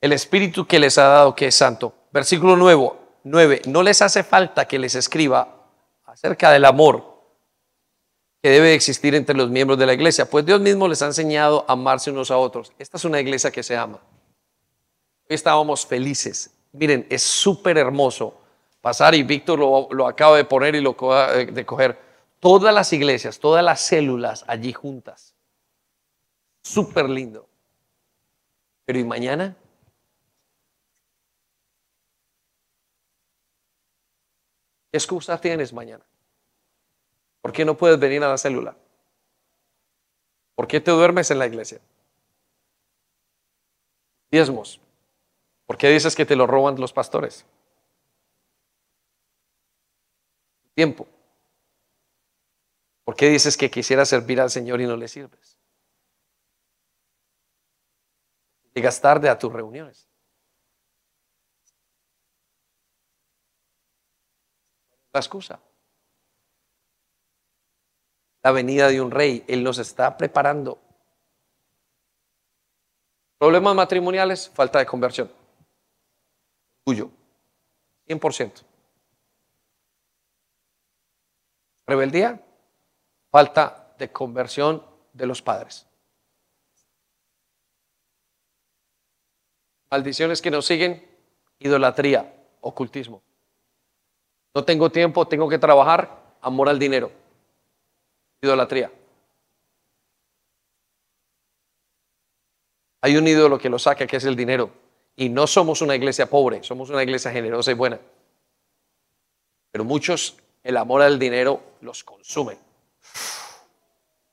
El 0.00 0.14
Espíritu 0.14 0.66
que 0.66 0.78
les 0.78 0.96
ha 0.96 1.08
dado, 1.08 1.34
que 1.34 1.48
es 1.48 1.54
santo. 1.54 1.99
Versículo 2.12 2.56
9, 2.56 2.92
9. 3.24 3.62
No 3.66 3.82
les 3.82 4.02
hace 4.02 4.22
falta 4.22 4.66
que 4.66 4.78
les 4.78 4.94
escriba 4.94 5.66
acerca 6.04 6.50
del 6.50 6.64
amor 6.64 7.08
que 8.42 8.50
debe 8.50 8.74
existir 8.74 9.14
entre 9.14 9.36
los 9.36 9.50
miembros 9.50 9.78
de 9.78 9.86
la 9.86 9.92
iglesia, 9.92 10.28
pues 10.28 10.46
Dios 10.46 10.60
mismo 10.60 10.88
les 10.88 11.02
ha 11.02 11.06
enseñado 11.06 11.64
a 11.68 11.72
amarse 11.74 12.10
unos 12.10 12.30
a 12.30 12.38
otros. 12.38 12.72
Esta 12.78 12.96
es 12.96 13.04
una 13.04 13.20
iglesia 13.20 13.50
que 13.50 13.62
se 13.62 13.76
ama. 13.76 14.00
Hoy 15.28 15.34
estábamos 15.34 15.84
felices. 15.84 16.50
Miren, 16.72 17.06
es 17.10 17.22
súper 17.22 17.76
hermoso 17.76 18.34
pasar 18.80 19.14
y 19.14 19.22
Víctor 19.22 19.58
lo, 19.58 19.88
lo, 19.90 20.06
acaba 20.06 20.38
de 20.38 20.44
poner 20.44 20.74
y 20.74 20.80
lo 20.80 20.96
de 21.52 21.66
coger. 21.66 21.98
Todas 22.40 22.74
las 22.74 22.92
iglesias, 22.94 23.38
todas 23.38 23.62
las 23.62 23.82
células 23.82 24.44
allí 24.48 24.72
juntas 24.72 25.34
súper 26.62 27.08
lindo. 27.08 27.48
Pero 28.84 28.98
¿y 28.98 29.04
mañana? 29.04 29.56
¿Qué 34.90 34.98
excusa 34.98 35.40
tienes 35.40 35.72
mañana? 35.72 36.04
¿Por 37.40 37.52
qué 37.52 37.64
no 37.64 37.76
puedes 37.76 37.98
venir 37.98 38.22
a 38.24 38.28
la 38.28 38.38
célula? 38.38 38.76
¿Por 40.54 40.66
qué 40.66 40.80
te 40.80 40.90
duermes 40.90 41.30
en 41.30 41.38
la 41.38 41.46
iglesia? 41.46 41.80
Diezmos. 44.30 44.80
¿Por 45.66 45.78
qué 45.78 45.88
dices 45.88 46.16
que 46.16 46.26
te 46.26 46.36
lo 46.36 46.46
roban 46.46 46.78
los 46.80 46.92
pastores? 46.92 47.46
Tiempo. 50.74 51.06
¿Por 53.04 53.14
qué 53.14 53.28
dices 53.28 53.56
que 53.56 53.70
quisieras 53.70 54.08
servir 54.08 54.40
al 54.40 54.50
Señor 54.50 54.80
y 54.80 54.86
no 54.86 54.96
le 54.96 55.08
sirves? 55.08 55.56
Llegas 58.74 59.00
tarde 59.00 59.28
a 59.28 59.38
tus 59.38 59.52
reuniones. 59.52 60.09
La 65.12 65.20
excusa. 65.20 65.60
La 68.42 68.52
venida 68.52 68.88
de 68.88 69.00
un 69.00 69.10
rey. 69.10 69.44
Él 69.48 69.62
nos 69.62 69.78
está 69.78 70.16
preparando. 70.16 70.78
Problemas 73.38 73.74
matrimoniales, 73.74 74.50
falta 74.50 74.78
de 74.78 74.86
conversión. 74.86 75.30
Tuyo. 76.84 77.10
100%. 78.06 78.62
Rebeldía, 81.86 82.40
falta 83.30 83.94
de 83.98 84.12
conversión 84.12 84.84
de 85.12 85.26
los 85.26 85.42
padres. 85.42 85.86
Maldiciones 89.90 90.40
que 90.40 90.50
nos 90.50 90.66
siguen, 90.66 91.04
idolatría, 91.58 92.32
ocultismo. 92.60 93.22
No 94.54 94.64
tengo 94.64 94.90
tiempo, 94.90 95.26
tengo 95.28 95.48
que 95.48 95.58
trabajar, 95.58 96.34
amor 96.40 96.68
al 96.68 96.78
dinero, 96.78 97.12
idolatría. 98.40 98.90
Hay 103.02 103.16
un 103.16 103.26
ídolo 103.26 103.58
que 103.58 103.70
lo 103.70 103.78
saca, 103.78 104.06
que 104.06 104.16
es 104.16 104.24
el 104.24 104.36
dinero. 104.36 104.70
Y 105.16 105.28
no 105.28 105.46
somos 105.46 105.82
una 105.82 105.94
iglesia 105.94 106.28
pobre, 106.28 106.62
somos 106.62 106.90
una 106.90 107.02
iglesia 107.02 107.30
generosa 107.30 107.70
y 107.70 107.74
buena. 107.74 108.00
Pero 109.70 109.84
muchos 109.84 110.36
el 110.62 110.76
amor 110.76 111.02
al 111.02 111.18
dinero 111.18 111.62
los 111.80 112.04
consume. 112.04 112.58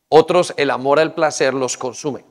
Otros 0.10 0.54
el 0.58 0.70
amor 0.70 1.00
al 1.00 1.14
placer 1.14 1.54
los 1.54 1.78
consume. 1.78 2.26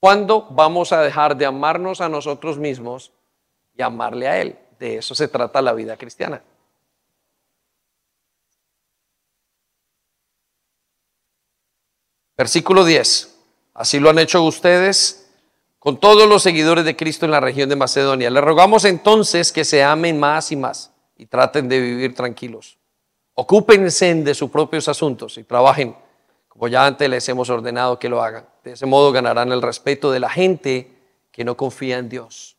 ¿Cuándo 0.00 0.46
vamos 0.50 0.92
a 0.92 1.00
dejar 1.00 1.36
de 1.36 1.46
amarnos 1.46 2.00
a 2.00 2.08
nosotros 2.08 2.58
mismos 2.58 3.12
y 3.76 3.82
amarle 3.82 4.28
a 4.28 4.40
Él? 4.40 4.58
De 4.78 4.98
eso 4.98 5.14
se 5.14 5.28
trata 5.28 5.62
la 5.62 5.72
vida 5.72 5.96
cristiana. 5.96 6.42
Versículo 12.36 12.84
10. 12.84 13.34
Así 13.74 13.98
lo 13.98 14.10
han 14.10 14.18
hecho 14.18 14.42
ustedes 14.42 15.30
con 15.78 15.98
todos 15.98 16.28
los 16.28 16.42
seguidores 16.42 16.84
de 16.84 16.96
Cristo 16.96 17.24
en 17.24 17.30
la 17.30 17.40
región 17.40 17.68
de 17.68 17.76
Macedonia. 17.76 18.30
Le 18.30 18.40
rogamos 18.40 18.84
entonces 18.84 19.52
que 19.52 19.64
se 19.64 19.82
amen 19.82 20.18
más 20.18 20.52
y 20.52 20.56
más 20.56 20.92
y 21.16 21.26
traten 21.26 21.68
de 21.68 21.80
vivir 21.80 22.14
tranquilos. 22.14 22.78
Ocúpense 23.34 24.14
de 24.14 24.34
sus 24.34 24.50
propios 24.50 24.88
asuntos 24.88 25.38
y 25.38 25.44
trabajen 25.44 25.94
como 26.48 26.68
ya 26.68 26.86
antes 26.86 27.08
les 27.10 27.28
hemos 27.28 27.50
ordenado 27.50 27.98
que 27.98 28.08
lo 28.08 28.22
hagan. 28.22 28.46
De 28.64 28.72
ese 28.72 28.86
modo 28.86 29.12
ganarán 29.12 29.52
el 29.52 29.60
respeto 29.60 30.10
de 30.10 30.20
la 30.20 30.30
gente 30.30 30.90
que 31.30 31.44
no 31.44 31.54
confía 31.54 31.98
en 31.98 32.08
Dios. 32.08 32.55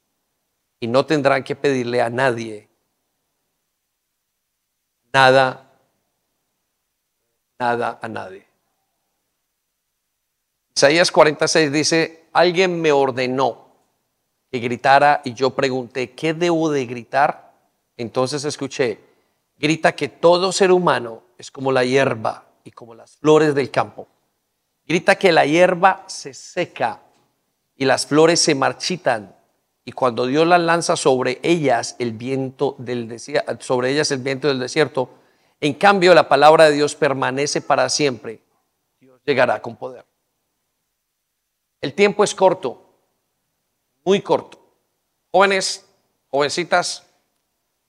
Y 0.79 0.87
no 0.87 1.05
tendrán 1.05 1.43
que 1.43 1.55
pedirle 1.55 2.01
a 2.01 2.09
nadie 2.09 2.67
nada, 5.17 5.67
nada 7.59 7.99
a 8.01 8.07
nadie. 8.07 8.45
Isaías 10.75 11.11
46 11.11 11.71
dice, 11.71 12.25
alguien 12.33 12.79
me 12.79 12.91
ordenó 12.91 13.67
que 14.51 14.59
gritara 14.59 15.21
y 15.25 15.33
yo 15.33 15.55
pregunté, 15.55 16.11
¿qué 16.11 16.35
debo 16.35 16.69
de 16.69 16.85
gritar? 16.85 17.51
Entonces 17.97 18.45
escuché, 18.45 18.99
grita 19.57 19.95
que 19.95 20.07
todo 20.07 20.51
ser 20.51 20.71
humano 20.71 21.23
es 21.39 21.49
como 21.49 21.71
la 21.71 21.83
hierba 21.83 22.45
y 22.63 22.69
como 22.69 22.93
las 22.93 23.17
flores 23.17 23.55
del 23.55 23.71
campo. 23.71 24.07
Grita 24.85 25.15
que 25.15 25.31
la 25.31 25.47
hierba 25.47 26.03
se 26.05 26.35
seca 26.35 27.01
y 27.75 27.85
las 27.85 28.05
flores 28.05 28.39
se 28.39 28.53
marchitan 28.53 29.35
y 29.88 29.93
cuando 29.93 30.26
Dios 30.26 30.45
las 30.45 30.60
lanza 30.60 30.97
sobre 30.97 31.39
ellas 31.43 31.95
el 31.97 32.12
viento 32.12 32.76
del 32.78 33.08
desierto, 33.08 33.56
sobre 33.62 33.89
ellas 33.89 34.12
el 34.12 34.19
viento 34.19 34.50
del 34.50 34.60
desierto, 34.60 35.10
en 35.62 35.76
cambio 35.76 36.13
la 36.13 36.28
palabra 36.28 36.65
de 36.65 36.73
Dios 36.73 36.93
permanece 36.93 37.62
para 37.62 37.88
siempre. 37.88 38.41
Dios 39.00 39.21
llegará 39.23 39.62
con 39.62 39.78
poder. 39.78 40.04
El 41.80 41.93
tiempo 41.93 42.26
es 42.26 42.36
corto, 42.36 42.86
muy 44.04 44.19
corto. 44.19 44.60
Jóvenes, 45.32 45.88
jovencitas 46.28 47.08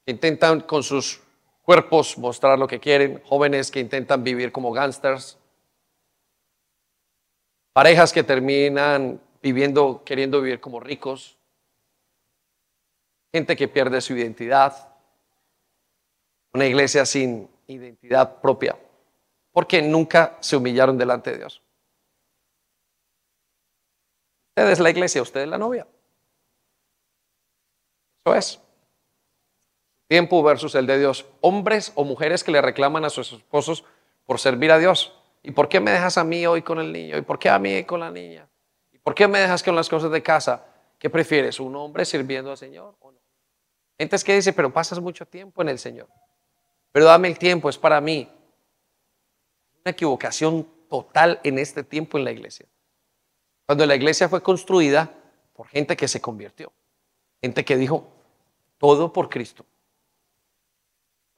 que 0.07 0.13
intentan 0.13 0.61
con 0.61 0.85
sus 0.85 1.21
cuerpos 1.65 2.17
mostrar 2.17 2.61
lo 2.61 2.69
que 2.69 2.79
quieren, 2.79 3.21
jóvenes 3.25 3.73
que 3.73 3.81
intentan 3.81 4.23
vivir 4.23 4.53
como 4.53 4.71
gángsters, 4.71 5.37
parejas 7.73 8.13
que 8.13 8.23
terminan 8.23 9.21
viviendo, 9.43 10.05
queriendo 10.05 10.41
vivir 10.41 10.61
como 10.61 10.79
ricos, 10.79 11.38
gente 13.33 13.57
que 13.57 13.69
pierde 13.69 14.01
su 14.01 14.17
identidad, 14.17 14.95
una 16.53 16.67
iglesia 16.67 17.05
sin 17.05 17.49
identidad 17.67 18.41
propia, 18.41 18.79
porque 19.53 19.83
nunca 19.83 20.37
se 20.41 20.57
humillaron 20.57 20.97
delante 20.97 21.33
de 21.33 21.38
Dios. 21.38 21.62
Usted 24.57 24.71
es 24.71 24.81
la 24.81 24.91
iglesia, 24.91 25.23
usted 25.23 25.43
es 25.43 25.49
la 25.49 25.59
novia. 25.59 25.87
Eso 28.25 28.35
es 28.35 28.61
tiempo 30.09 30.43
versus 30.43 30.75
el 30.75 30.87
de 30.87 30.99
Dios. 30.99 31.27
Hombres 31.41 31.93
o 31.95 32.05
mujeres 32.05 32.43
que 32.43 32.51
le 32.51 32.62
reclaman 32.62 33.05
a 33.05 33.11
sus 33.11 33.33
esposos 33.33 33.85
por 34.27 34.41
servir 34.41 34.73
a 34.73 34.79
Dios. 34.79 35.14
¿Y 35.43 35.53
por 35.53 35.69
qué 35.69 35.79
me 35.79 35.93
dejas 35.93 36.19
a 36.19 36.25
mí 36.25 36.47
hoy 36.47 36.62
con 36.62 36.81
el 36.81 36.93
niño? 36.93 37.17
¿Y 37.17 37.23
por 37.23 37.38
qué 37.38 37.49
a 37.51 37.59
mí 37.59 37.85
con 37.85 38.01
la 38.01 38.11
niña? 38.11 38.49
¿Y 38.91 38.99
por 38.99 39.14
qué 39.14 39.29
me 39.29 39.38
dejas 39.38 39.62
con 39.62 39.77
las 39.77 39.88
cosas 39.88 40.11
de 40.11 40.23
casa? 40.23 40.64
¿Qué 40.99 41.09
prefieres? 41.11 41.61
¿Un 41.61 41.77
hombre 41.77 42.05
sirviendo 42.05 42.51
al 42.51 42.57
Señor 42.57 42.97
o 43.01 43.13
no? 43.13 43.19
Gente 43.99 44.17
que 44.25 44.35
dice, 44.35 44.53
pero 44.53 44.73
pasas 44.73 45.01
mucho 45.01 45.27
tiempo 45.27 45.63
en 45.63 45.69
el 45.69 45.79
Señor. 45.79 46.09
Pero 46.93 47.07
dame 47.07 47.29
el 47.29 47.39
tiempo, 47.39 47.69
es 47.69 47.79
para 47.79 48.01
mí. 48.01 48.29
Una 49.85 49.93
equivocación 49.93 50.69
total 50.89 51.41
en 51.45 51.59
este 51.59 51.85
tiempo 51.85 52.19
en 52.19 52.25
la 52.25 52.33
iglesia. 52.33 52.67
Cuando 53.67 53.87
la 53.87 53.95
iglesia 53.95 54.29
fue 54.29 54.43
construida 54.43 55.13
por 55.55 55.69
gente 55.69 55.97
que 55.97 56.09
se 56.09 56.21
convirtió. 56.21 56.73
Gente 57.41 57.65
que 57.65 57.77
dijo, 57.77 58.09
todo 58.79 59.13
por 59.13 59.29
Cristo 59.29 59.65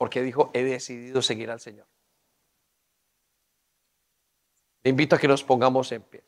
porque 0.00 0.22
dijo, 0.22 0.50
he 0.54 0.64
decidido 0.64 1.20
seguir 1.20 1.50
al 1.50 1.60
Señor. 1.60 1.86
Le 4.82 4.88
invito 4.88 5.14
a 5.14 5.18
que 5.18 5.28
nos 5.28 5.44
pongamos 5.44 5.92
en 5.92 6.00
pie. 6.00 6.22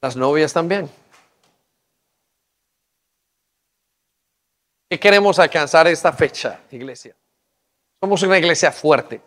Las 0.00 0.16
novias 0.16 0.52
también. 0.52 0.90
¿Qué 4.88 4.98
queremos 4.98 5.38
alcanzar 5.38 5.86
esta 5.86 6.12
fecha, 6.12 6.62
iglesia? 6.70 7.14
Somos 8.00 8.22
una 8.22 8.38
iglesia 8.38 8.72
fuerte, 8.72 9.20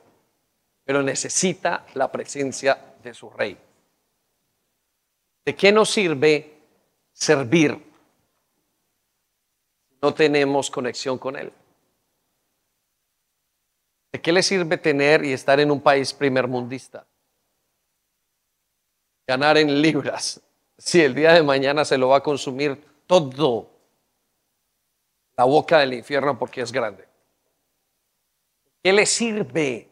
pero 0.83 1.01
necesita 1.01 1.85
la 1.93 2.11
presencia 2.11 2.95
de 3.01 3.13
su 3.13 3.29
rey. 3.29 3.57
¿De 5.45 5.55
qué 5.55 5.71
nos 5.71 5.89
sirve 5.89 6.57
servir 7.13 7.77
no 10.01 10.13
tenemos 10.13 10.69
conexión 10.69 11.17
con 11.17 11.37
Él? 11.37 11.53
¿De 14.11 14.21
qué 14.21 14.31
le 14.33 14.43
sirve 14.43 14.77
tener 14.77 15.23
y 15.23 15.33
estar 15.33 15.59
en 15.59 15.71
un 15.71 15.79
país 15.79 16.13
primermundista? 16.13 17.05
Ganar 19.25 19.57
en 19.57 19.81
libras, 19.81 20.41
si 20.83 20.99
el 20.99 21.15
día 21.15 21.31
de 21.31 21.41
mañana 21.41 21.85
se 21.85 21.97
lo 21.97 22.09
va 22.09 22.17
a 22.17 22.23
consumir 22.23 22.83
todo 23.07 23.69
la 25.37 25.45
boca 25.45 25.79
del 25.79 25.93
infierno 25.93 26.37
porque 26.37 26.59
es 26.59 26.73
grande. 26.73 27.07
¿Qué 28.83 28.91
le 28.91 29.05
sirve 29.05 29.89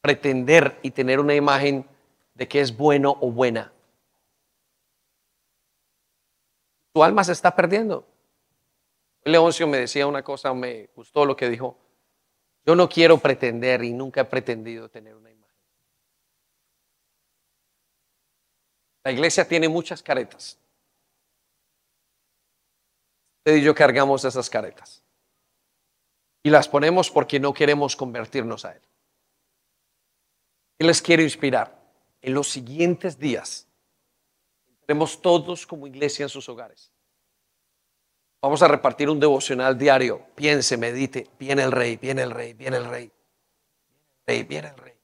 pretender 0.00 0.78
y 0.82 0.92
tener 0.92 1.18
una 1.18 1.34
imagen 1.34 1.84
de 2.34 2.46
que 2.46 2.60
es 2.60 2.76
bueno 2.76 3.18
o 3.20 3.32
buena? 3.32 3.72
Tu 6.92 7.02
alma 7.02 7.24
se 7.24 7.32
está 7.32 7.56
perdiendo. 7.56 8.06
Leoncio 9.24 9.66
me 9.66 9.78
decía 9.78 10.06
una 10.06 10.22
cosa, 10.22 10.54
me 10.54 10.90
gustó 10.94 11.24
lo 11.24 11.34
que 11.34 11.48
dijo. 11.48 11.76
Yo 12.64 12.76
no 12.76 12.88
quiero 12.88 13.18
pretender 13.18 13.82
y 13.82 13.92
nunca 13.92 14.20
he 14.20 14.24
pretendido 14.26 14.88
tener 14.88 15.16
una 15.16 15.28
imagen. 15.28 15.40
La 19.04 19.12
iglesia 19.12 19.46
tiene 19.46 19.68
muchas 19.68 20.02
caretas. 20.02 20.58
Usted 23.38 23.56
y 23.56 23.62
yo 23.62 23.74
cargamos 23.74 24.24
esas 24.24 24.50
caretas. 24.50 25.02
Y 26.42 26.50
las 26.50 26.68
ponemos 26.68 27.10
porque 27.10 27.40
no 27.40 27.52
queremos 27.52 27.96
convertirnos 27.96 28.64
a 28.64 28.72
Él. 28.72 28.82
Él 30.78 30.86
les 30.86 31.00
quiere 31.02 31.22
inspirar. 31.22 31.78
En 32.22 32.34
los 32.34 32.48
siguientes 32.48 33.18
días 33.18 33.66
Estemos 34.90 35.22
todos 35.22 35.68
como 35.68 35.86
iglesia 35.86 36.24
en 36.24 36.28
sus 36.28 36.48
hogares. 36.48 36.90
Vamos 38.42 38.60
a 38.60 38.66
repartir 38.66 39.08
un 39.08 39.20
devocional 39.20 39.78
diario. 39.78 40.26
Piense, 40.34 40.76
medite. 40.76 41.28
Viene 41.38 41.62
el 41.62 41.70
rey, 41.70 41.96
viene 41.96 42.22
el 42.22 42.32
rey, 42.32 42.54
viene 42.54 42.78
el 42.78 42.86
rey. 42.86 43.12
Rey, 44.26 44.42
viene 44.42 44.66
el 44.66 44.76
rey. 44.76 44.94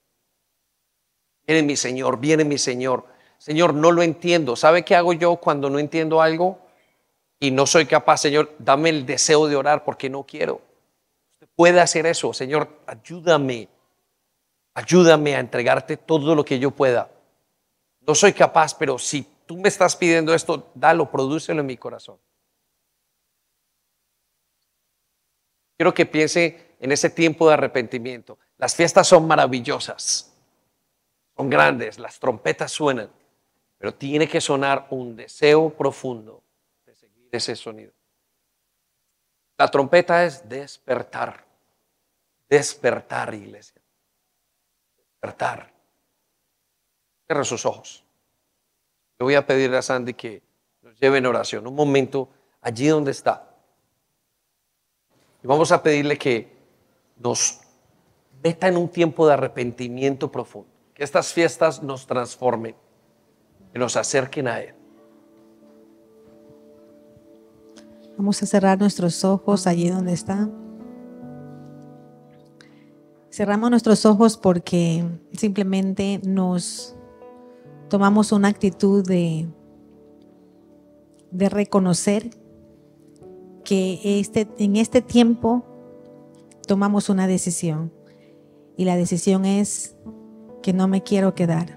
Viene 1.46 1.62
mi 1.62 1.76
Señor, 1.76 2.18
viene 2.18 2.44
mi 2.44 2.59
Señor. 2.59 3.06
Señor, 3.38 3.75
no 3.75 3.92
lo 3.92 4.03
entiendo. 4.03 4.57
¿Sabe 4.57 4.85
qué 4.85 4.96
hago 4.96 5.12
yo 5.12 5.37
cuando 5.37 5.70
no 5.70 5.79
entiendo 5.79 6.20
algo 6.20 6.59
y 7.38 7.51
no 7.51 7.66
soy 7.66 7.87
capaz? 7.87 8.18
Señor, 8.18 8.55
dame 8.59 8.90
el 8.90 9.07
deseo 9.07 9.46
de 9.46 9.57
orar 9.57 9.85
porque 9.85 10.09
no 10.09 10.25
quiero. 10.25 10.61
Usted 11.35 11.49
puede 11.55 11.81
hacer 11.81 12.07
eso. 12.07 12.33
Señor, 12.33 12.68
ayúdame. 12.87 13.68
Ayúdame 14.75 15.37
a 15.37 15.40
entregarte 15.40 15.96
todo 15.96 16.35
lo 16.35 16.44
que 16.44 16.59
yo 16.59 16.70
pueda. 16.70 17.11
No 18.01 18.14
soy 18.14 18.33
capaz, 18.33 18.75
pero 18.75 18.99
si 18.99 19.27
tú 19.46 19.57
me 19.57 19.68
estás 19.68 19.96
pidiendo 19.96 20.35
esto, 20.35 20.70
dalo, 20.75 21.11
prodúcelo 21.11 21.61
en 21.61 21.66
mi 21.66 21.77
corazón. 21.77 22.18
Quiero 25.77 25.92
que 25.92 26.07
piense 26.07 26.77
en 26.81 26.92
ese 26.92 27.11
tiempo 27.11 27.49
de 27.49 27.55
arrepentimiento. 27.55 28.38
Las 28.59 28.75
fiestas 28.75 29.07
son 29.07 29.27
maravillosas, 29.27 30.33
son 31.37 31.51
grandes, 31.51 31.99
las 31.99 32.18
trompetas 32.18 32.72
suenan, 32.72 33.11
pero 33.78 33.94
tiene 33.94 34.28
que 34.28 34.40
sonar 34.40 34.86
un 34.90 35.16
deseo 35.16 35.70
profundo 35.70 36.42
de 36.84 36.94
seguir 36.94 37.28
ese 37.32 37.56
sonido. 37.56 37.92
La 39.58 39.68
trompeta 39.68 40.24
es 40.24 40.46
despertar, 40.48 41.46
despertar, 42.48 43.34
iglesia, 43.34 43.80
despertar. 44.96 45.72
Cierra 47.26 47.44
sus 47.44 47.64
ojos. 47.64 48.04
Le 49.18 49.24
voy 49.24 49.34
a 49.34 49.46
pedir 49.46 49.74
a 49.74 49.82
Sandy 49.82 50.14
que 50.14 50.42
nos 50.82 50.98
lleve 51.00 51.18
en 51.18 51.26
oración, 51.26 51.66
un 51.66 51.74
momento 51.74 52.28
allí 52.60 52.88
donde 52.88 53.10
está. 53.10 53.54
Y 55.42 55.46
vamos 55.46 55.72
a 55.72 55.82
pedirle 55.82 56.18
que 56.18 56.54
nos 57.16 57.60
meta 58.42 58.68
en 58.68 58.76
un 58.76 58.88
tiempo 58.88 59.26
de 59.26 59.32
arrepentimiento 59.32 60.30
profundo, 60.30 60.68
que 60.94 61.02
estas 61.02 61.32
fiestas 61.32 61.82
nos 61.82 62.06
transformen, 62.06 62.76
que 63.76 63.80
nos 63.80 63.94
acerquen 63.98 64.48
a 64.48 64.58
Él. 64.58 64.74
Vamos 68.16 68.42
a 68.42 68.46
cerrar 68.46 68.80
nuestros 68.80 69.22
ojos 69.22 69.66
allí 69.66 69.90
donde 69.90 70.14
está. 70.14 70.48
Cerramos 73.30 73.68
nuestros 73.68 74.06
ojos 74.06 74.38
porque 74.38 75.04
simplemente 75.32 76.22
nos 76.24 76.96
tomamos 77.90 78.32
una 78.32 78.48
actitud 78.48 79.06
de, 79.06 79.46
de 81.30 81.48
reconocer 81.50 82.30
que 83.62 84.00
este, 84.20 84.48
en 84.56 84.76
este 84.76 85.02
tiempo 85.02 85.66
tomamos 86.66 87.10
una 87.10 87.26
decisión 87.26 87.92
y 88.74 88.86
la 88.86 88.96
decisión 88.96 89.44
es 89.44 89.96
que 90.62 90.72
no 90.72 90.88
me 90.88 91.02
quiero 91.02 91.34
quedar, 91.34 91.75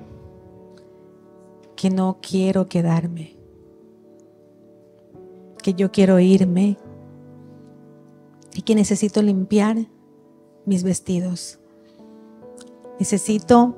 que 1.80 1.90
no 1.90 2.18
quiero 2.22 2.68
quedarme, 2.68 3.38
que 5.64 5.74
yo 5.76 5.94
quiero 5.94 6.20
irme 6.20 6.78
y 8.54 8.64
que 8.64 8.76
necesito 8.76 9.22
limpiar 9.22 9.88
mis 10.66 10.84
vestidos. 10.84 11.58
Necesito 13.00 13.78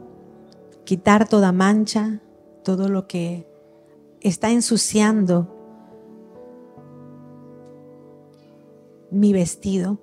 quitar 0.83 1.29
toda 1.29 1.51
mancha, 1.51 2.23
todo 2.63 2.89
lo 2.89 3.07
que 3.07 3.47
está 4.19 4.49
ensuciando 4.49 5.55
mi 9.11 9.31
vestido, 9.31 9.99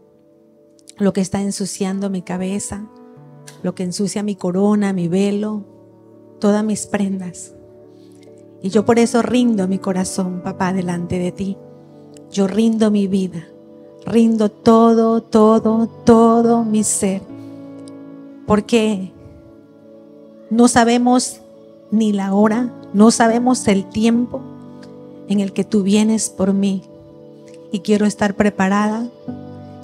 lo 0.99 1.13
que 1.13 1.21
está 1.21 1.43
ensuciando 1.43 2.11
mi 2.11 2.23
cabeza, 2.23 2.89
lo 3.65 3.75
que 3.75 3.83
ensucia 3.83 4.23
mi 4.23 4.37
corona, 4.37 4.93
mi 4.93 5.09
velo, 5.09 5.65
todas 6.39 6.63
mis 6.63 6.87
prendas. 6.87 7.58
Y 8.63 8.71
yo 8.71 8.85
por 8.85 8.99
eso 8.99 9.23
rindo 9.23 9.69
mi 9.69 9.79
corazón, 9.79 10.41
papá, 10.43 10.73
delante 10.73 11.19
de 11.19 11.33
ti. 11.33 11.57
Yo 12.31 12.47
rindo 12.47 12.91
mi 12.91 13.07
vida, 13.07 13.47
rindo 14.05 14.51
todo, 14.51 15.23
todo, 15.23 15.87
todo 16.05 16.65
mi 16.65 16.83
ser. 16.85 17.23
Porque 18.47 19.13
no 20.51 20.69
sabemos 20.69 21.41
ni 21.91 22.13
la 22.13 22.35
hora, 22.35 22.73
no 22.93 23.11
sabemos 23.11 23.67
el 23.69 23.89
tiempo 23.89 24.41
en 25.29 25.41
el 25.41 25.53
que 25.53 25.65
tú 25.65 25.83
vienes 25.83 26.29
por 26.31 26.53
mí. 26.53 26.83
Y 27.71 27.81
quiero 27.81 28.07
estar 28.07 28.35
preparada, 28.35 29.07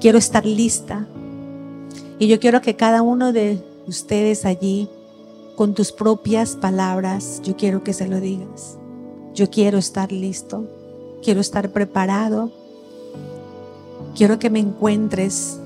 quiero 0.00 0.18
estar 0.18 0.44
lista. 0.44 1.06
Y 2.18 2.26
yo 2.26 2.40
quiero 2.40 2.60
que 2.60 2.76
cada 2.76 3.02
uno 3.02 3.32
de 3.32 3.62
ustedes 3.86 4.44
allí, 4.44 4.88
con 5.56 5.74
tus 5.74 5.92
propias 5.92 6.56
palabras, 6.56 7.40
yo 7.44 7.56
quiero 7.56 7.84
que 7.84 7.92
se 7.92 8.08
lo 8.08 8.20
digas. 8.20 8.78
Yo 9.34 9.50
quiero 9.50 9.78
estar 9.78 10.12
listo, 10.12 10.64
quiero 11.22 11.40
estar 11.40 11.70
preparado. 11.70 12.50
Quiero 14.14 14.38
que 14.38 14.50
me 14.50 14.60
encuentres 14.60 15.58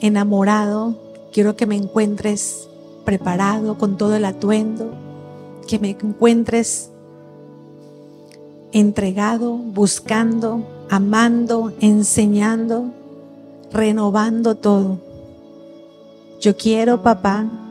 enamorado, 0.00 0.94
quiero 1.32 1.56
que 1.56 1.66
me 1.66 1.76
encuentres 1.76 2.66
preparado 3.04 3.76
con 3.76 3.98
todo 3.98 4.16
el 4.16 4.24
atuendo, 4.24 4.90
que 5.66 5.78
me 5.78 5.90
encuentres 5.90 6.90
entregado, 8.72 9.52
buscando, 9.52 10.66
amando, 10.90 11.72
enseñando, 11.80 12.86
renovando 13.72 14.54
todo. 14.54 14.98
Yo 16.40 16.56
quiero, 16.56 17.02
papá, 17.02 17.65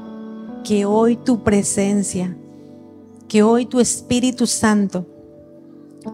que 0.66 0.84
hoy 0.84 1.16
tu 1.16 1.44
presencia, 1.44 2.36
que 3.28 3.44
hoy 3.44 3.68
tu 3.68 3.80
Espíritu 3.80 4.48
Santo, 4.48 5.06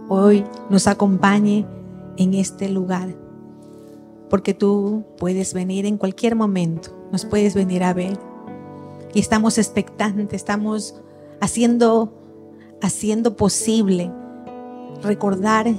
hoy 0.10 0.44
nos 0.70 0.88
acompañe 0.88 1.66
en 2.18 2.34
este 2.34 2.68
lugar. 2.68 3.16
Porque 4.30 4.54
tú 4.54 5.06
puedes 5.18 5.54
venir 5.54 5.86
en 5.86 5.98
cualquier 5.98 6.36
momento, 6.36 6.92
nos 7.14 7.26
puedes 7.26 7.56
venir 7.56 7.82
a 7.84 7.94
ver. 7.94 8.20
Y 9.14 9.22
estamos 9.22 9.58
expectantes, 9.58 10.34
estamos 10.34 10.96
haciendo, 11.40 12.14
haciendo 12.82 13.38
posible 13.38 14.12
recordar, 15.02 15.74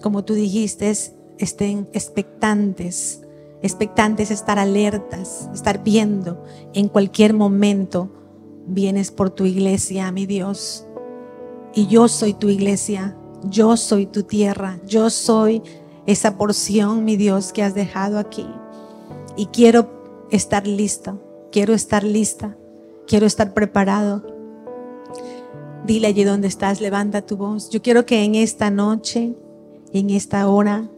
como 0.00 0.24
tú 0.24 0.34
dijiste, 0.34 0.92
estén 1.38 1.88
expectantes, 1.92 3.23
expectantes, 3.64 4.30
estar 4.30 4.60
alertas, 4.60 5.50
estar 5.52 5.82
viendo 5.82 6.44
en 6.72 6.88
cualquier 6.88 7.34
momento. 7.34 8.10
Vienes 8.66 9.10
por 9.10 9.30
tu 9.30 9.44
iglesia, 9.44 10.12
mi 10.12 10.26
Dios. 10.26 10.86
Y 11.74 11.88
yo 11.88 12.06
soy 12.06 12.34
tu 12.34 12.48
iglesia, 12.48 13.16
yo 13.42 13.76
soy 13.76 14.06
tu 14.06 14.22
tierra, 14.22 14.78
yo 14.86 15.10
soy 15.10 15.62
esa 16.06 16.38
porción, 16.38 17.04
mi 17.04 17.16
Dios, 17.16 17.52
que 17.52 17.64
has 17.64 17.74
dejado 17.74 18.20
aquí. 18.20 18.46
Y 19.36 19.46
quiero 19.46 20.26
estar 20.30 20.66
lista, 20.66 21.16
quiero 21.50 21.74
estar 21.74 22.04
lista, 22.04 22.56
quiero 23.06 23.26
estar 23.26 23.52
preparado 23.52 24.34
Dile 25.84 26.06
allí 26.06 26.24
donde 26.24 26.48
estás, 26.48 26.80
levanta 26.80 27.20
tu 27.20 27.36
voz. 27.36 27.68
Yo 27.68 27.82
quiero 27.82 28.06
que 28.06 28.24
en 28.24 28.34
esta 28.34 28.70
noche, 28.70 29.34
en 29.92 30.08
esta 30.08 30.48
hora, 30.48 30.88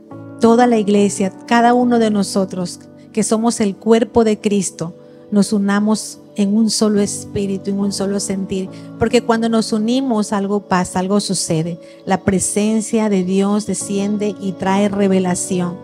toda 0.41 0.67
la 0.67 0.79
iglesia, 0.79 1.33
cada 1.47 1.75
uno 1.75 1.99
de 1.99 2.11
nosotros, 2.11 2.81
que 3.13 3.23
somos 3.23 3.61
el 3.61 3.77
cuerpo 3.77 4.25
de 4.25 4.41
Cristo, 4.41 4.95
nos 5.31 5.53
unamos 5.53 6.21
en 6.37 6.55
un 6.55 6.71
solo 6.71 7.01
espíritu, 7.01 7.71
en 7.71 7.79
un 7.79 7.93
solo 7.93 8.21
sentir. 8.21 8.69
Porque 8.99 9.23
cuando 9.23 9.49
nos 9.49 9.73
unimos 9.73 10.33
algo 10.33 10.61
pasa, 10.61 11.01
algo 11.01 11.21
sucede. 11.21 11.81
La 12.05 12.23
presencia 12.23 13.09
de 13.09 13.25
Dios 13.25 13.67
desciende 13.67 14.35
y 14.41 14.53
trae 14.53 14.89
revelación. 14.89 15.77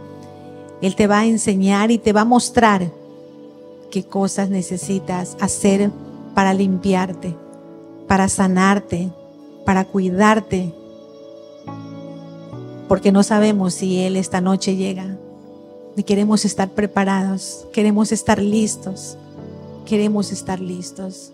Él 0.83 0.95
te 0.95 1.07
va 1.07 1.21
a 1.21 1.27
enseñar 1.27 1.91
y 1.91 1.99
te 1.99 2.13
va 2.13 2.23
a 2.23 2.27
mostrar 2.27 2.91
qué 3.91 4.05
cosas 4.05 4.51
necesitas 4.51 5.37
hacer 5.41 5.91
para 6.35 6.55
limpiarte, 6.55 7.35
para 8.09 8.29
sanarte, 8.29 9.11
para 9.65 9.85
cuidarte, 9.85 10.75
porque 12.93 13.11
no 13.11 13.23
sabemos 13.23 13.73
si 13.73 14.01
Él 14.01 14.17
esta 14.17 14.43
noche 14.43 14.77
llega. 14.77 15.17
Y 15.97 16.03
queremos 16.03 16.45
estar 16.45 16.69
preparados, 16.69 17.67
queremos 17.73 18.13
estar 18.13 18.39
listos, 18.39 19.17
queremos 19.87 20.31
estar 20.31 20.61
listos. 20.61 21.32